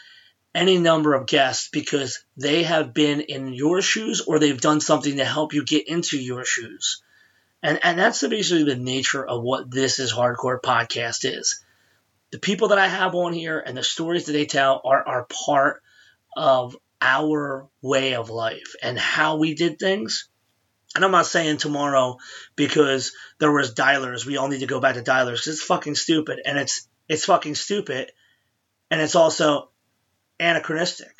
any 0.53 0.77
number 0.77 1.15
of 1.15 1.25
guests 1.25 1.69
because 1.71 2.23
they 2.37 2.63
have 2.63 2.93
been 2.93 3.21
in 3.21 3.53
your 3.53 3.81
shoes 3.81 4.21
or 4.21 4.37
they've 4.37 4.61
done 4.61 4.81
something 4.81 5.17
to 5.17 5.25
help 5.25 5.53
you 5.53 5.65
get 5.65 5.87
into 5.87 6.19
your 6.19 6.45
shoes. 6.45 7.01
And, 7.63 7.79
and 7.83 7.99
that's 7.99 8.25
basically 8.27 8.63
the 8.63 8.75
nature 8.75 9.25
of 9.25 9.43
what 9.43 9.69
this 9.69 9.99
is 9.99 10.13
hardcore 10.13 10.61
podcast 10.61 11.25
is. 11.25 11.63
The 12.31 12.39
people 12.39 12.69
that 12.69 12.79
I 12.79 12.87
have 12.87 13.13
on 13.13 13.33
here 13.33 13.59
and 13.59 13.77
the 13.77 13.83
stories 13.83 14.25
that 14.25 14.31
they 14.31 14.45
tell 14.45 14.81
are, 14.83 15.07
are 15.07 15.27
part 15.45 15.83
of 16.35 16.75
our 17.01 17.67
way 17.81 18.15
of 18.15 18.29
life 18.29 18.75
and 18.81 18.97
how 18.97 19.37
we 19.37 19.53
did 19.53 19.79
things. 19.79 20.29
And 20.95 21.03
I'm 21.03 21.11
not 21.11 21.25
saying 21.25 21.57
tomorrow 21.57 22.17
because 22.55 23.13
there 23.39 23.51
was 23.51 23.73
dialers, 23.73 24.25
we 24.25 24.37
all 24.37 24.47
need 24.47 24.59
to 24.59 24.67
go 24.67 24.79
back 24.79 24.95
to 24.95 25.01
dialers 25.01 25.33
because 25.33 25.47
it's 25.47 25.63
fucking 25.63 25.95
stupid 25.95 26.39
and 26.45 26.57
it's 26.57 26.87
it's 27.07 27.25
fucking 27.25 27.55
stupid 27.55 28.11
and 28.89 29.01
it's 29.01 29.15
also 29.15 29.69
anachronistic. 30.39 31.13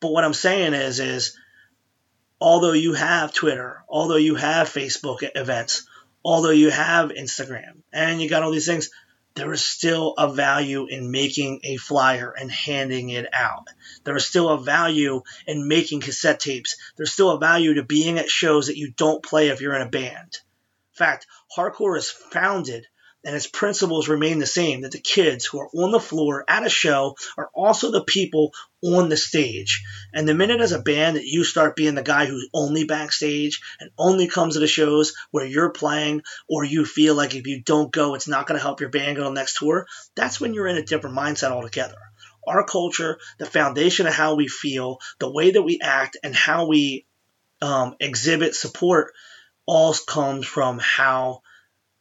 But 0.00 0.12
what 0.12 0.24
I'm 0.24 0.34
saying 0.34 0.74
is, 0.74 1.00
is 1.00 1.36
although 2.40 2.72
you 2.72 2.92
have 2.94 3.32
Twitter, 3.32 3.84
although 3.88 4.16
you 4.16 4.34
have 4.34 4.68
Facebook 4.68 5.28
events, 5.34 5.86
although 6.24 6.50
you 6.50 6.70
have 6.70 7.10
Instagram, 7.10 7.82
and 7.92 8.20
you 8.20 8.28
got 8.28 8.42
all 8.42 8.50
these 8.50 8.66
things, 8.66 8.90
there 9.36 9.52
is 9.52 9.62
still 9.62 10.14
a 10.16 10.32
value 10.32 10.86
in 10.86 11.10
making 11.10 11.60
a 11.62 11.76
flyer 11.76 12.32
and 12.32 12.50
handing 12.50 13.10
it 13.10 13.26
out. 13.34 13.68
There 14.04 14.16
is 14.16 14.24
still 14.24 14.48
a 14.48 14.58
value 14.58 15.22
in 15.46 15.68
making 15.68 16.00
cassette 16.00 16.40
tapes. 16.40 16.76
There's 16.96 17.12
still 17.12 17.30
a 17.30 17.38
value 17.38 17.74
to 17.74 17.82
being 17.82 18.18
at 18.18 18.30
shows 18.30 18.68
that 18.68 18.78
you 18.78 18.92
don't 18.96 19.22
play 19.22 19.48
if 19.48 19.60
you're 19.60 19.76
in 19.76 19.86
a 19.86 19.90
band. 19.90 20.38
In 20.92 20.96
fact, 20.96 21.26
hardcore 21.54 21.98
is 21.98 22.10
founded 22.10 22.86
and 23.24 23.34
its 23.34 23.48
principles 23.48 24.08
remain 24.08 24.38
the 24.38 24.46
same 24.46 24.82
that 24.82 24.92
the 24.92 25.00
kids 25.00 25.44
who 25.44 25.58
are 25.58 25.68
on 25.74 25.90
the 25.90 26.00
floor 26.00 26.44
at 26.48 26.64
a 26.64 26.70
show 26.70 27.16
are 27.36 27.50
also 27.54 27.90
the 27.90 28.04
people 28.04 28.52
on 28.84 29.08
the 29.08 29.16
stage. 29.16 29.82
And 30.14 30.28
the 30.28 30.34
minute 30.34 30.60
as 30.60 30.72
a 30.72 30.78
band 30.78 31.16
that 31.16 31.24
you 31.24 31.42
start 31.42 31.74
being 31.74 31.96
the 31.96 32.02
guy 32.02 32.26
who's 32.26 32.48
only 32.54 32.84
backstage 32.84 33.60
and 33.80 33.90
only 33.98 34.28
comes 34.28 34.54
to 34.54 34.60
the 34.60 34.68
shows 34.68 35.14
where 35.32 35.44
you're 35.44 35.70
playing, 35.70 36.22
or 36.48 36.64
you 36.64 36.84
feel 36.84 37.14
like 37.16 37.34
if 37.34 37.46
you 37.46 37.62
don't 37.62 37.90
go, 37.90 38.14
it's 38.14 38.28
not 38.28 38.46
going 38.46 38.58
to 38.58 38.62
help 38.62 38.80
your 38.80 38.90
band 38.90 39.16
go 39.16 39.24
to 39.24 39.28
the 39.30 39.34
next 39.34 39.58
tour, 39.58 39.86
that's 40.14 40.40
when 40.40 40.54
you're 40.54 40.68
in 40.68 40.76
a 40.76 40.84
different 40.84 41.16
mindset 41.16 41.50
altogether. 41.50 41.98
Our 42.46 42.64
culture, 42.64 43.18
the 43.38 43.46
foundation 43.46 44.06
of 44.06 44.14
how 44.14 44.36
we 44.36 44.46
feel, 44.46 44.98
the 45.18 45.32
way 45.32 45.50
that 45.50 45.62
we 45.62 45.80
act, 45.82 46.16
and 46.22 46.34
how 46.34 46.68
we 46.68 47.06
um, 47.60 47.96
exhibit 47.98 48.54
support 48.54 49.12
all 49.66 49.94
comes 49.94 50.46
from 50.46 50.78
how 50.78 51.42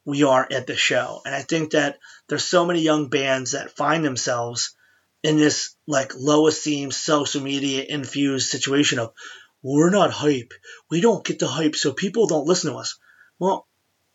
we 0.05 0.23
are 0.23 0.47
at 0.49 0.67
the 0.67 0.75
show. 0.75 1.21
And 1.25 1.33
I 1.33 1.41
think 1.41 1.71
that 1.71 1.97
there's 2.29 2.43
so 2.43 2.65
many 2.65 2.81
young 2.81 3.09
bands 3.09 3.51
that 3.51 3.75
find 3.75 4.05
themselves 4.05 4.75
in 5.23 5.37
this 5.37 5.75
like 5.87 6.13
low 6.15 6.47
esteem 6.47 6.91
social 6.91 7.41
media 7.41 7.83
infused 7.83 8.49
situation 8.49 8.99
of 8.99 9.13
we're 9.63 9.89
not 9.89 10.11
hype. 10.11 10.53
We 10.91 11.01
don't 11.01 11.25
get 11.25 11.39
the 11.39 11.47
hype, 11.47 11.75
so 11.75 11.91
people 11.91 12.27
don't 12.27 12.45
listen 12.45 12.71
to 12.71 12.77
us. 12.77 12.99
Well, 13.39 13.65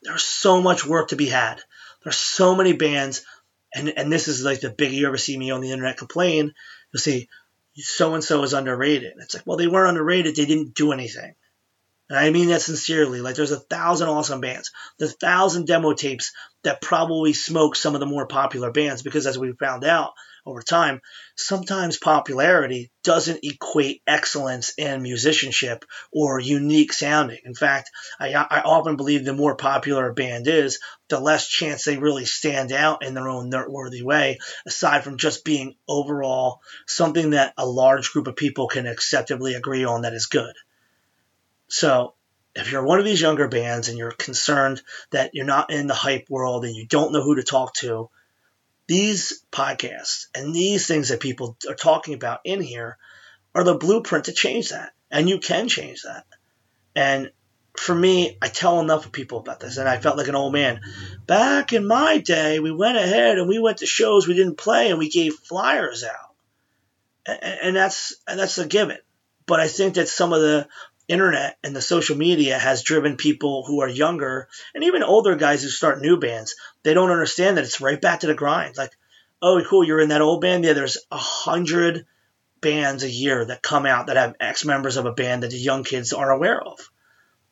there's 0.03 0.23
so 0.23 0.63
much 0.63 0.87
work 0.87 1.09
to 1.09 1.17
be 1.17 1.27
had. 1.27 1.61
There's 2.05 2.17
so 2.17 2.55
many 2.55 2.73
bands, 2.73 3.25
and 3.75 3.93
and 3.97 4.13
this 4.13 4.29
is 4.29 4.45
like 4.45 4.61
the 4.61 4.71
big 4.71 4.93
you 4.93 5.09
ever 5.09 5.19
see 5.19 5.37
me 5.37 5.51
on 5.51 5.61
the 5.61 5.73
internet 5.73 5.99
complain. 5.99 6.55
You'll 6.93 7.01
see 7.01 7.29
so 7.75 8.15
and 8.15 8.23
so 8.23 8.43
is 8.45 8.53
underrated. 8.53 9.15
It's 9.19 9.35
like, 9.35 9.47
well, 9.47 9.57
they 9.57 9.67
weren't 9.67 9.91
underrated. 9.91 10.37
They 10.37 10.47
didn't 10.47 10.75
do 10.75 10.93
anything. 10.93 11.35
And 12.11 12.19
I 12.19 12.31
mean 12.31 12.49
that 12.49 12.61
sincerely. 12.61 13.21
Like 13.21 13.37
there's 13.37 13.53
a 13.53 13.61
thousand 13.61 14.09
awesome 14.09 14.41
bands. 14.41 14.73
A 15.01 15.07
thousand 15.07 15.69
demo 15.69 15.95
tapes 15.95 16.33
that 16.65 16.83
probably 16.83 17.33
smoke 17.33 17.77
some 17.77 17.95
of 17.95 18.01
the 18.01 18.07
more 18.07 18.27
popular 18.27 18.73
bands 18.73 19.03
because 19.03 19.29
as 19.29 19.39
we 19.39 19.53
found 19.53 19.85
out 19.85 20.13
over 20.45 20.61
time, 20.61 21.01
sometimes 21.37 21.99
popularity 21.99 22.91
doesn't 23.05 23.45
equate 23.45 24.03
excellence 24.09 24.73
in 24.77 25.03
musicianship 25.03 25.85
or 26.13 26.41
unique 26.41 26.93
sounding. 26.93 27.39
In 27.45 27.55
fact, 27.55 27.91
I, 28.19 28.35
I 28.35 28.63
often 28.63 28.97
believe 28.97 29.25
the 29.25 29.33
more 29.33 29.55
popular 29.55 30.09
a 30.09 30.15
band 30.15 30.49
is, 30.49 30.81
the 31.09 31.21
less 31.21 31.47
chance 31.47 31.85
they 31.85 31.99
really 31.99 32.25
stand 32.25 32.73
out 32.73 33.05
in 33.05 33.15
their 33.15 33.29
own 33.29 33.51
noteworthy 33.51 34.03
way, 34.03 34.39
aside 34.67 35.05
from 35.05 35.19
just 35.19 35.45
being 35.45 35.77
overall 35.87 36.61
something 36.89 37.31
that 37.31 37.55
a 37.57 37.67
large 37.67 38.11
group 38.11 38.27
of 38.27 38.35
people 38.35 38.67
can 38.67 38.87
acceptably 38.87 39.55
agree 39.55 39.85
on 39.85 40.03
that 40.03 40.15
is 40.15 40.27
good. 40.27 40.55
So 41.71 42.15
if 42.55 42.71
you're 42.71 42.85
one 42.85 42.99
of 42.99 43.05
these 43.05 43.21
younger 43.21 43.49
bands 43.49 43.89
and 43.89 43.97
you're 43.97 44.11
concerned 44.11 44.83
that 45.11 45.31
you're 45.35 45.47
not 45.47 45.73
in 45.73 45.87
the 45.87 45.95
hype 45.95 46.29
world 46.29 46.65
and 46.65 46.75
you 46.75 46.87
don't 46.87 47.13
know 47.13 47.23
who 47.23 47.37
to 47.37 47.43
talk 47.43 47.75
to, 47.75 48.11
these 48.89 49.45
podcasts 49.53 50.27
and 50.35 50.53
these 50.53 50.87
things 50.87 51.09
that 51.09 51.21
people 51.21 51.57
are 51.69 51.77
talking 51.77 52.15
about 52.15 52.41
in 52.45 52.61
here 52.61 52.99
are 53.55 53.65
the 53.65 53.77
blueprint 53.77 54.25
to 54.25 54.33
change 54.33 54.71
that. 54.71 54.93
And 55.11 55.29
you 55.29 55.39
can 55.39 55.69
change 55.69 56.03
that. 56.03 56.27
And 56.95 57.31
for 57.77 57.95
me, 57.95 58.37
I 58.43 58.49
tell 58.49 58.81
enough 58.81 59.07
of 59.07 59.13
people 59.13 59.39
about 59.39 59.61
this, 59.61 59.77
and 59.77 59.89
I 59.89 59.99
felt 59.99 60.17
like 60.17 60.29
an 60.29 60.35
old 60.35 60.53
man. 60.53 60.81
Back 61.27 61.73
in 61.73 61.87
my 61.87 62.19
day, 62.19 62.59
we 62.59 62.73
went 62.73 62.99
ahead 62.99 63.39
and 63.39 63.49
we 63.49 63.61
went 63.61 63.79
to 63.79 63.87
shows 63.87 64.27
we 64.27 64.35
didn't 64.35 64.59
play, 64.59 64.91
and 64.91 64.99
we 64.99 65.09
gave 65.09 65.35
flyers 65.35 66.05
out, 66.05 66.35
and, 67.27 67.59
and 67.63 67.77
that's 67.77 68.17
and 68.27 68.39
that's 68.39 68.59
a 68.59 68.67
given. 68.67 68.99
But 69.47 69.61
I 69.61 69.69
think 69.69 69.95
that 69.95 70.09
some 70.09 70.33
of 70.33 70.41
the 70.41 70.69
internet 71.11 71.59
and 71.65 71.75
the 71.75 71.83
social 71.83 72.17
media 72.17 72.57
has 72.57 72.85
driven 72.85 73.17
people 73.17 73.65
who 73.67 73.81
are 73.81 73.89
younger 73.89 74.49
and 74.75 74.85
even 74.85 75.03
older 75.03 75.35
guys 75.35 75.63
who 75.63 75.69
start 75.69 76.01
new 76.01 76.19
bands. 76.19 76.55
They 76.85 76.95
don't 76.95 77.11
understand 77.11 77.57
that 77.57 77.65
it's 77.65 77.81
right 77.81 78.01
back 78.01 78.21
to 78.21 78.29
the 78.29 78.35
grind. 78.35 78.77
Like, 78.77 78.93
oh, 79.43 79.61
cool, 79.69 79.85
you're 79.85 80.01
in 80.01 80.11
that 80.11 80.23
old 80.23 80.41
band. 80.41 80.65
Yeah, 80.65 80.75
there's 80.75 80.99
a 81.11 81.17
hundred 81.17 82.07
bands 82.61 83.03
a 83.03 83.11
year 83.11 83.45
that 83.47 83.63
come 83.63 83.87
out 83.87 84.07
that 84.07 84.17
have 84.17 84.37
ex 84.39 84.65
members 84.65 84.97
of 84.97 85.07
a 85.07 85.13
band 85.13 85.43
that 85.43 85.51
the 85.51 85.59
young 85.59 85.83
kids 85.83 86.13
aren't 86.13 86.37
aware 86.37 86.63
of. 86.63 86.79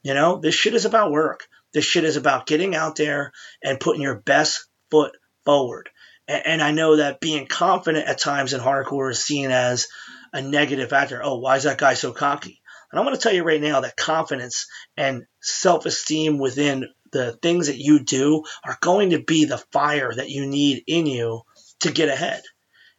You 0.03 0.15
know, 0.15 0.39
this 0.39 0.55
shit 0.55 0.75
is 0.75 0.85
about 0.85 1.11
work. 1.11 1.49
This 1.73 1.85
shit 1.85 2.05
is 2.05 2.17
about 2.17 2.47
getting 2.47 2.77
out 2.77 2.97
there 2.97 3.33
and 3.63 3.81
putting 3.81 4.03
your 4.03 4.15
best 4.15 4.67
foot 4.91 5.17
forward. 5.45 5.91
And, 6.29 6.47
and 6.47 6.63
I 6.63 6.71
know 6.71 6.97
that 6.97 7.21
being 7.21 7.47
confident 7.47 8.07
at 8.07 8.19
times 8.19 8.53
in 8.53 8.61
hardcore 8.61 9.11
is 9.11 9.23
seen 9.23 9.51
as 9.51 9.89
a 10.33 10.41
negative 10.43 10.91
factor. 10.91 11.21
Oh, 11.23 11.39
why 11.39 11.57
is 11.57 11.65
that 11.65 11.79
guy 11.79 11.95
so 11.95 12.13
cocky? 12.13 12.61
And 12.91 12.99
I'm 12.99 13.05
going 13.05 13.17
to 13.17 13.23
tell 13.23 13.33
you 13.33 13.45
right 13.45 13.61
now 13.61 13.81
that 13.81 13.97
confidence 13.97 14.67
and 14.97 15.27
self 15.41 15.87
esteem 15.87 16.39
within 16.39 16.89
the 17.11 17.33
things 17.33 17.67
that 17.67 17.79
you 17.79 18.01
do 18.01 18.45
are 18.65 18.79
going 18.81 19.11
to 19.11 19.23
be 19.23 19.45
the 19.45 19.63
fire 19.73 20.13
that 20.13 20.31
you 20.31 20.47
need 20.47 20.85
in 20.87 21.07
you 21.07 21.43
to 21.81 21.93
get 21.93 22.09
ahead. 22.09 22.43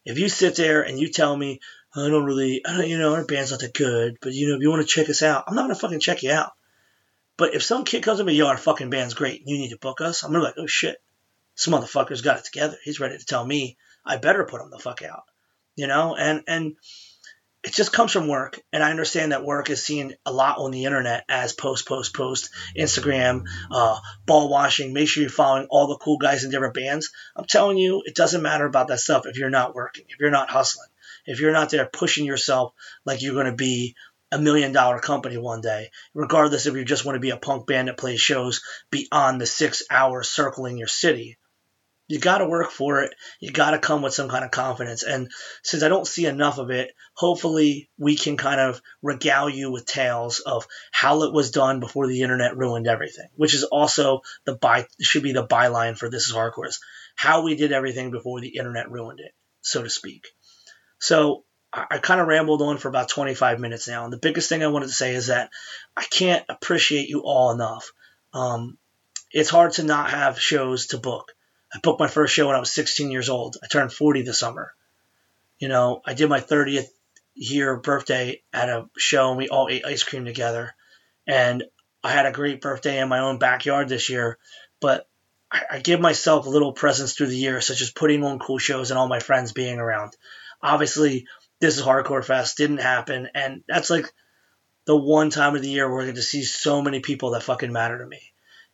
If 0.06 0.17
you 0.17 0.30
sit 0.30 0.56
there 0.56 0.82
and 0.82 0.99
you 0.99 1.10
tell 1.10 1.36
me, 1.36 1.60
I 1.95 2.08
don't 2.08 2.25
really, 2.25 2.63
I 2.65 2.78
don't, 2.78 2.88
you 2.88 2.97
know, 2.97 3.15
our 3.15 3.25
band's 3.25 3.52
not 3.52 3.62
that 3.62 3.73
good, 3.73 4.17
but 4.21 4.34
you 4.34 4.47
know, 4.47 4.56
if 4.56 4.62
you 4.62 4.69
want 4.69 4.82
to 4.82 4.88
check 4.88 5.10
us 5.10 5.23
out, 5.23 5.45
I'm 5.47 5.56
not 5.56 5.63
going 5.63 5.75
to 5.75 5.80
fucking 5.80 5.99
check 5.99 6.23
you 6.23 6.32
out. 6.32 6.52
But 7.38 7.56
if 7.56 7.63
some 7.63 7.84
kid 7.84 8.04
comes 8.04 8.19
to 8.19 8.25
me, 8.25 8.34
yo, 8.34 8.47
our 8.47 8.58
fucking 8.58 8.89
band's 8.89 9.13
great, 9.13 9.43
you 9.45 9.58
need 9.58 9.69
to 9.69 9.78
book 9.78 10.02
us, 10.02 10.23
I'm 10.23 10.32
going 10.32 10.41
to 10.41 10.45
be 10.45 10.49
like, 10.49 10.63
oh 10.63 10.67
shit, 10.67 11.02
this 11.56 11.67
motherfucker's 11.67 12.21
got 12.21 12.39
it 12.39 12.45
together. 12.45 12.78
He's 12.84 12.99
ready 12.99 13.17
to 13.17 13.25
tell 13.25 13.45
me 13.45 13.78
I 14.06 14.17
better 14.17 14.45
put 14.45 14.62
him 14.62 14.69
the 14.69 14.80
fuck 14.80 15.02
out. 15.02 15.23
You 15.75 15.88
know, 15.88 16.15
and, 16.15 16.43
and, 16.47 16.75
it 17.63 17.74
just 17.74 17.91
comes 17.91 18.12
from 18.12 18.28
work. 18.28 18.60
And 18.72 18.82
I 18.84 18.89
understand 18.89 19.32
that 19.32 19.43
work 19.43 19.69
is 19.69 19.84
seen 19.84 20.15
a 20.26 20.32
lot 20.32 20.58
on 20.60 20.72
the 20.72 20.86
internet 20.86 21.26
as 21.28 21.54
post, 21.54 21.88
post, 21.88 22.15
post, 22.15 22.50
Instagram, 22.78 23.43
uh, 23.72 24.00
ball 24.26 24.50
washing. 24.50 24.93
Make 24.93 25.10
sure 25.10 25.22
you're 25.22 25.30
following 25.30 25.67
all 25.69 25.88
the 25.88 25.98
cool 25.98 26.17
guys 26.17 26.43
in 26.43 26.52
different 26.52 26.74
bands. 26.74 27.12
I'm 27.36 27.45
telling 27.45 27.78
you, 27.78 28.02
it 28.06 28.15
doesn't 28.15 28.41
matter 28.41 28.65
about 28.65 28.88
that 28.88 29.00
stuff 29.00 29.26
if 29.26 29.38
you're 29.38 29.50
not 29.50 29.76
working, 29.76 30.06
if 30.08 30.19
you're 30.19 30.32
not 30.32 30.50
hustling, 30.50 30.89
if 31.26 31.41
you're 31.41 31.52
not 31.52 31.69
there 31.69 31.86
pushing 31.86 32.26
yourself 32.26 32.74
like 33.06 33.22
you're 33.22 33.34
going 33.34 33.45
to 33.48 33.54
be 33.54 33.95
a 34.32 34.39
million 34.39 34.72
dollar 34.72 35.00
company 35.00 35.38
one 35.38 35.60
day, 35.60 35.89
regardless 36.13 36.65
if 36.65 36.76
you 36.76 36.86
just 36.86 37.04
want 37.04 37.15
to 37.15 37.19
be 37.19 37.32
a 37.32 37.38
punk 37.38 37.65
band 37.67 37.88
that 37.88 37.98
plays 37.98 38.22
shows 38.22 38.62
beyond 38.91 39.41
the 39.41 39.48
six 39.48 39.84
hours 39.89 40.30
circling 40.30 40.78
your 40.78 40.88
city 40.88 41.38
you 42.10 42.19
got 42.19 42.39
to 42.39 42.48
work 42.48 42.72
for 42.72 43.04
it. 43.04 43.13
You 43.39 43.52
got 43.52 43.72
to 43.72 43.80
come 43.80 44.02
with 44.02 44.15
some 44.15 44.30
kind 44.30 44.43
of 44.43 44.50
confidence. 44.50 45.04
And 45.04 45.30
since 45.63 45.84
I 45.84 45.89
don't 45.89 46.08
see 46.08 46.26
enough 46.26 46.58
of 46.58 46.72
it, 46.72 46.91
hopefully 47.13 47.88
we 48.00 48.15
can 48.15 48.36
kind 48.36 48.60
of 48.60 48.82
regale 49.04 49.48
you 49.48 49.72
with 49.72 49.86
tales 49.86 50.39
of 50.39 50.65
how 50.91 51.22
it 51.24 51.34
was 51.34 51.52
done 51.52 51.80
before 51.80 52.08
the 52.08 52.24
internet 52.24 52.58
ruined 52.58 52.88
everything, 52.88 53.30
which 53.36 53.54
is 53.54 53.63
also 53.63 54.22
the 54.45 54.56
by 54.56 54.88
should 55.00 55.24
be 55.24 55.34
the 55.34 55.45
byline 55.45 55.98
for 55.98 56.10
this 56.10 56.26
is 56.28 56.34
hardcore 56.34 56.74
how 57.15 57.43
we 57.43 57.56
did 57.56 57.74
everything 57.74 58.12
before 58.12 58.39
the 58.39 58.58
internet 58.58 58.89
ruined 58.89 59.19
it, 59.19 59.34
so 59.62 59.84
to 59.84 59.89
speak. 59.89 60.30
So 61.00 61.43
I, 61.72 61.86
I 61.91 61.98
kind 62.00 62.22
of 62.22 62.28
rambled 62.28 62.62
on 62.62 62.78
for 62.78 62.88
about 62.88 63.10
25 63.10 63.60
minutes 63.60 63.88
now. 63.88 64.06
And 64.06 64.13
the 64.13 64.17
biggest 64.17 64.50
thing 64.50 64.63
I 64.63 64.67
wanted 64.67 64.88
to 64.88 64.93
say 64.93 65.13
is 65.13 65.28
that 65.28 65.50
I 65.95 66.04
can't 66.04 66.45
appreciate 66.48 67.10
you 67.10 67.22
all 67.26 67.52
enough. 67.52 67.91
Um, 68.34 68.78
it's 69.32 69.50
hard 69.50 69.74
to 69.74 69.84
not 69.84 70.10
have 70.10 70.39
shows 70.39 70.88
to 70.88 70.98
book 70.98 71.34
I 71.73 71.79
booked 71.79 71.99
my 71.99 72.08
first 72.08 72.34
show 72.34 72.47
when 72.47 72.55
I 72.55 72.60
was 72.60 72.73
16 72.73 73.12
years 73.12 73.29
old. 73.29 73.58
I 73.63 73.67
turned 73.67 73.93
40 73.93 74.23
this 74.23 74.39
summer. 74.39 74.73
You 75.60 75.67
know, 75.67 76.01
I 76.05 76.13
did 76.13 76.29
my 76.29 76.39
30th 76.39 76.88
year 77.36 77.77
birthday 77.77 78.41
at 78.51 78.69
a 78.69 78.89
show 78.97 79.29
and 79.29 79.38
we 79.38 79.49
all 79.49 79.69
ate 79.69 79.86
ice 79.86 80.03
cream 80.03 80.25
together. 80.25 80.73
And 81.27 81.63
I 82.03 82.12
had 82.12 82.25
a 82.25 82.32
great 82.32 82.62
birthday 82.62 82.99
in 82.99 83.10
my 83.10 83.19
own 83.19 83.38
backyard 83.38 83.88
this 83.88 84.10
year. 84.10 84.38
But 84.82 85.08
I, 85.51 85.62
I 85.71 85.79
give 85.79 85.99
myself 85.99 86.47
little 86.47 86.73
presents 86.73 87.13
through 87.13 87.27
the 87.27 87.38
year, 87.38 87.62
such 87.62 87.82
as 87.82 87.91
putting 87.91 88.23
on 88.23 88.39
cool 88.39 88.58
shows 88.58 88.89
and 88.89 88.97
all 88.97 89.08
my 89.08 89.19
friends 89.19 89.51
being 89.51 89.79
around. 89.79 90.13
Obviously, 90.62 91.27
this 91.60 91.77
is 91.77 91.84
Hardcore 91.84 92.25
Fest 92.25 92.58
didn't 92.58 92.79
happen. 92.79 93.29
And 93.36 93.63
that's 93.67 93.89
like 93.89 94.12
the 94.86 94.97
one 94.97 95.29
time 95.29 95.55
of 95.55 95.62
the 95.62 95.69
year 95.69 95.91
where 95.91 96.01
I 96.01 96.08
get 96.08 96.15
to 96.15 96.21
see 96.23 96.43
so 96.43 96.82
many 96.82 96.99
people 96.99 97.32
that 97.32 97.43
fucking 97.43 97.71
matter 97.71 97.99
to 97.99 98.08
me. 98.08 98.21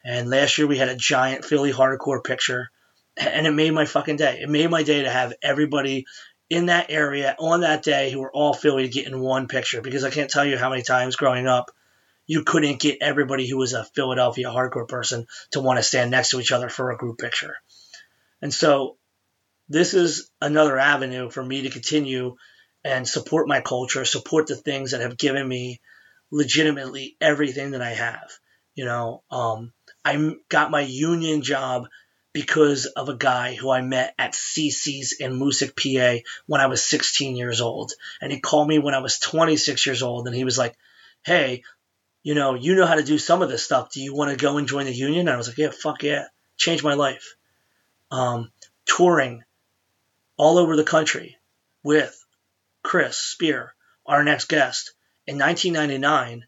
And 0.04 0.30
last 0.30 0.58
year 0.58 0.68
we 0.68 0.78
had 0.78 0.90
a 0.90 0.96
giant 0.96 1.44
Philly 1.44 1.74
hardcore 1.74 2.24
picture 2.24 2.70
and 3.18 3.48
it 3.48 3.52
made 3.52 3.72
my 3.72 3.86
fucking 3.86 4.18
day. 4.18 4.40
It 4.42 4.50
made 4.50 4.70
my 4.70 4.84
day 4.84 5.04
to 5.04 5.10
have 5.10 5.34
everybody 5.42 6.06
in 6.50 6.68
that 6.68 6.88
area 6.90 7.36
on 7.40 7.62
that 7.62 7.84
day 7.84 8.12
who 8.12 8.20
were 8.20 8.32
all 8.32 8.54
Philly 8.54 8.84
to 8.84 8.90
get 8.90 9.08
in 9.08 9.20
one 9.20 9.48
picture 9.48 9.82
because 9.82 10.04
I 10.04 10.12
can't 10.12 10.30
tell 10.30 10.46
you 10.46 10.58
how 10.58 10.70
many 10.70 10.84
times 10.84 11.16
growing 11.16 11.48
up 11.48 11.72
you 12.28 12.44
couldn't 12.44 12.80
get 12.80 13.00
everybody 13.02 13.48
who 13.48 13.58
was 13.58 13.74
a 13.74 13.84
Philadelphia 13.84 14.48
hardcore 14.48 14.88
person 14.88 15.28
to 15.52 15.60
want 15.60 15.78
to 15.78 15.84
stand 15.84 16.12
next 16.12 16.30
to 16.30 16.40
each 16.40 16.52
other 16.52 16.70
for 16.70 16.92
a 16.92 16.98
group 16.98 17.18
picture. 17.18 17.56
And 18.42 18.54
so 18.54 18.98
this 19.70 19.94
is 19.94 20.30
another 20.42 20.78
avenue 20.78 21.30
for 21.30 21.44
me 21.44 21.64
to 21.64 21.70
continue 21.70 22.36
and 22.84 23.08
support 23.08 23.48
my 23.48 23.62
culture, 23.62 24.06
support 24.06 24.48
the 24.48 24.56
things 24.56 24.92
that 24.92 25.02
have 25.02 25.18
given 25.18 25.48
me 25.48 25.82
legitimately 26.32 27.16
everything 27.20 27.72
that 27.72 27.82
I 27.82 27.92
have. 27.92 28.32
You 28.76 28.86
know, 28.86 29.24
um, 29.32 29.72
I 30.04 30.36
got 30.50 30.70
my 30.70 30.82
union 30.82 31.42
job 31.42 31.88
because 32.36 32.86
of 32.86 33.08
a 33.08 33.16
guy 33.16 33.56
who 33.56 33.72
I 33.72 33.80
met 33.80 34.14
at 34.20 34.34
CC's 34.34 35.14
in 35.22 35.40
Moosic, 35.40 35.74
PA 35.74 36.22
when 36.48 36.60
I 36.60 36.68
was 36.68 36.84
16 36.84 37.38
years 37.38 37.62
old. 37.62 37.94
And 38.20 38.30
he 38.30 38.42
called 38.42 38.68
me 38.68 38.78
when 38.78 38.94
I 38.94 39.00
was 39.00 39.20
26 39.20 39.86
years 39.86 40.04
old 40.04 40.28
and 40.28 40.36
he 40.36 40.44
was 40.44 40.58
like, 40.58 40.76
Hey, 41.24 41.64
you 42.24 42.36
know, 42.36 42.54
you 42.56 42.76
know 42.76 42.86
how 42.86 42.96
to 42.96 43.04
do 43.04 43.18
some 43.18 43.42
of 43.42 43.48
this 43.48 43.64
stuff. 43.64 43.94
Do 43.94 44.02
you 44.02 44.14
want 44.14 44.32
to 44.32 44.38
go 44.38 44.58
and 44.58 44.68
join 44.68 44.84
the 44.84 44.94
union? 44.94 45.30
And 45.30 45.30
I 45.30 45.38
was 45.38 45.48
like, 45.48 45.58
Yeah, 45.58 45.72
fuck 45.72 46.04
yeah. 46.04 46.26
Changed 46.58 46.84
my 46.84 46.96
life. 46.96 47.38
Um, 48.12 48.52
touring 48.86 49.46
all 50.36 50.58
over 50.58 50.76
the 50.76 50.84
country 50.84 51.38
with 51.84 52.22
Chris 52.84 53.18
Spear, 53.18 53.74
our 54.06 54.26
next 54.26 54.50
guest, 54.50 54.92
in 55.26 55.40
1999 55.40 56.46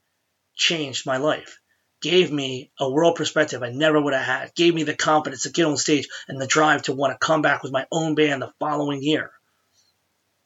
changed 0.54 1.06
my 1.06 1.16
life 1.16 1.62
gave 2.02 2.32
me 2.32 2.72
a 2.80 2.90
world 2.90 3.16
perspective 3.16 3.64
I 3.64 3.70
never 3.70 4.00
would 4.00 4.14
have 4.14 4.26
had, 4.26 4.56
gave 4.56 4.74
me 4.74 4.84
the 4.84 4.96
confidence 4.96 5.44
to 5.44 5.50
get 5.50 5.66
on 5.66 5.78
stage 5.78 6.08
and 6.28 6.40
the 6.40 6.48
drive 6.48 6.84
to 6.84 6.94
want 6.94 7.14
to 7.14 7.26
come 7.26 7.42
back 7.42 7.64
with 7.64 7.72
my 7.72 7.86
own 7.92 8.16
band 8.16 8.42
the 8.42 8.54
following 8.60 9.02
year. 9.02 9.32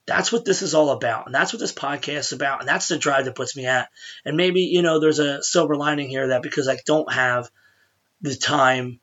That's 0.08 0.32
what 0.32 0.46
this 0.46 0.62
is 0.62 0.74
all 0.74 0.90
about. 0.90 1.26
And 1.26 1.36
that's 1.36 1.54
what 1.54 1.60
this 1.60 1.74
podcast 1.74 2.20
is 2.20 2.32
about. 2.32 2.62
And 2.62 2.68
that's 2.68 2.88
the 2.88 2.98
drive 2.98 3.26
that 3.26 3.36
puts 3.36 3.56
me 3.56 3.66
at. 3.66 3.90
And 4.26 4.36
maybe, 4.36 4.62
you 4.62 4.82
know, 4.82 5.00
there's 5.00 5.20
a 5.20 5.44
silver 5.44 5.76
lining 5.76 6.10
here 6.10 6.30
that 6.30 6.42
because 6.42 6.68
I 6.68 6.78
don't 6.86 7.12
have 7.12 7.50
the 8.22 8.36
time 8.36 9.00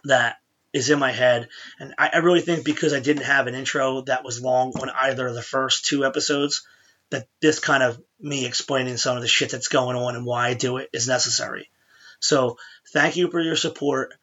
that 0.04 0.36
is 0.72 0.90
in 0.90 0.98
my 0.98 1.12
head. 1.12 1.48
And 1.78 1.94
I, 1.98 2.10
I, 2.14 2.18
really 2.18 2.40
think 2.40 2.64
because 2.64 2.92
I 2.92 3.00
didn't 3.00 3.24
have 3.24 3.46
an 3.46 3.54
intro 3.54 4.02
that 4.02 4.24
was 4.24 4.42
long 4.42 4.72
on 4.80 4.90
either 4.90 5.26
of 5.26 5.34
the 5.34 5.42
first 5.42 5.86
two 5.86 6.04
episodes, 6.04 6.66
that 7.10 7.28
this 7.40 7.60
kind 7.60 7.82
of 7.82 8.00
me 8.20 8.44
explaining 8.44 8.96
some 8.96 9.16
of 9.16 9.22
the 9.22 9.28
shit 9.28 9.50
that's 9.50 9.68
going 9.68 9.96
on 9.96 10.16
and 10.16 10.26
why 10.26 10.48
I 10.48 10.54
do 10.54 10.78
it 10.78 10.90
is 10.92 11.06
necessary. 11.06 11.70
So 12.18 12.58
thank 12.92 13.16
you 13.16 13.30
for 13.30 13.40
your 13.40 13.56
support. 13.56 14.14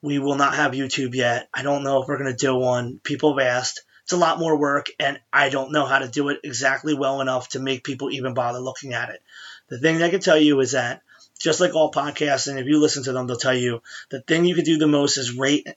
We 0.00 0.18
will 0.18 0.36
not 0.36 0.54
have 0.54 0.72
YouTube 0.72 1.14
yet. 1.14 1.48
I 1.52 1.62
don't 1.62 1.82
know 1.82 2.00
if 2.00 2.08
we're 2.08 2.18
going 2.18 2.30
to 2.30 2.46
do 2.46 2.54
one. 2.54 3.00
People 3.02 3.36
have 3.36 3.46
asked 3.46 3.82
it's 4.08 4.14
a 4.14 4.16
lot 4.16 4.38
more 4.38 4.56
work, 4.56 4.86
and 4.98 5.20
I 5.30 5.50
don't 5.50 5.70
know 5.70 5.84
how 5.84 5.98
to 5.98 6.08
do 6.08 6.30
it 6.30 6.40
exactly 6.42 6.94
well 6.94 7.20
enough 7.20 7.50
to 7.50 7.58
make 7.58 7.84
people 7.84 8.10
even 8.10 8.32
bother 8.32 8.58
looking 8.58 8.94
at 8.94 9.10
it. 9.10 9.22
The 9.68 9.78
thing 9.78 10.02
I 10.02 10.08
can 10.08 10.20
tell 10.20 10.38
you 10.38 10.58
is 10.60 10.72
that 10.72 11.02
just 11.38 11.60
like 11.60 11.74
all 11.74 11.92
podcasts, 11.92 12.48
and 12.48 12.58
if 12.58 12.64
you 12.64 12.80
listen 12.80 13.04
to 13.04 13.12
them, 13.12 13.26
they'll 13.26 13.36
tell 13.36 13.52
you 13.52 13.82
the 14.08 14.22
thing 14.22 14.46
you 14.46 14.54
can 14.54 14.64
do 14.64 14.78
the 14.78 14.86
most 14.86 15.18
is 15.18 15.36
rate 15.36 15.68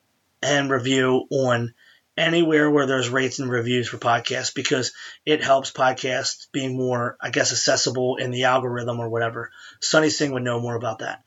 and 0.41 0.71
review 0.71 1.25
on 1.29 1.73
anywhere 2.15 2.71
where 2.71 2.85
there's 2.85 3.09
rates 3.09 3.39
and 3.39 3.51
reviews 3.51 3.89
for 3.89 3.97
podcasts 3.97 4.55
because 4.55 4.93
it 5.25 5.43
helps 5.43 5.73
podcasts 5.73 6.47
being 6.53 6.77
more, 6.77 7.17
I 7.19 7.31
guess, 7.31 7.51
accessible 7.51 8.15
in 8.15 8.31
the 8.31 8.45
algorithm 8.45 9.01
or 9.01 9.09
whatever. 9.09 9.51
Sunny 9.81 10.09
Singh 10.09 10.31
would 10.31 10.43
know 10.43 10.61
more 10.61 10.75
about 10.75 10.99
that. 10.99 11.21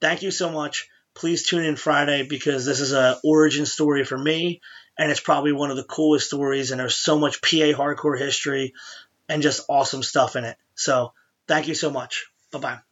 Thank 0.00 0.22
you 0.22 0.32
so 0.32 0.50
much. 0.50 0.88
Please 1.14 1.46
tune 1.46 1.64
in 1.64 1.76
Friday 1.76 2.26
because 2.28 2.66
this 2.66 2.80
is 2.80 2.92
a 2.92 3.20
origin 3.22 3.64
story 3.64 4.04
for 4.04 4.18
me 4.18 4.60
and 4.98 5.10
it's 5.10 5.20
probably 5.20 5.52
one 5.52 5.70
of 5.70 5.76
the 5.76 5.84
coolest 5.84 6.26
stories. 6.26 6.70
And 6.70 6.80
there's 6.80 6.96
so 6.96 7.18
much 7.18 7.40
PA 7.40 7.72
hardcore 7.72 8.18
history 8.18 8.74
and 9.28 9.42
just 9.42 9.64
awesome 9.68 10.02
stuff 10.02 10.36
in 10.36 10.44
it. 10.44 10.56
So 10.74 11.12
thank 11.46 11.68
you 11.68 11.74
so 11.74 11.90
much. 11.90 12.26
Bye 12.50 12.58
bye. 12.58 12.87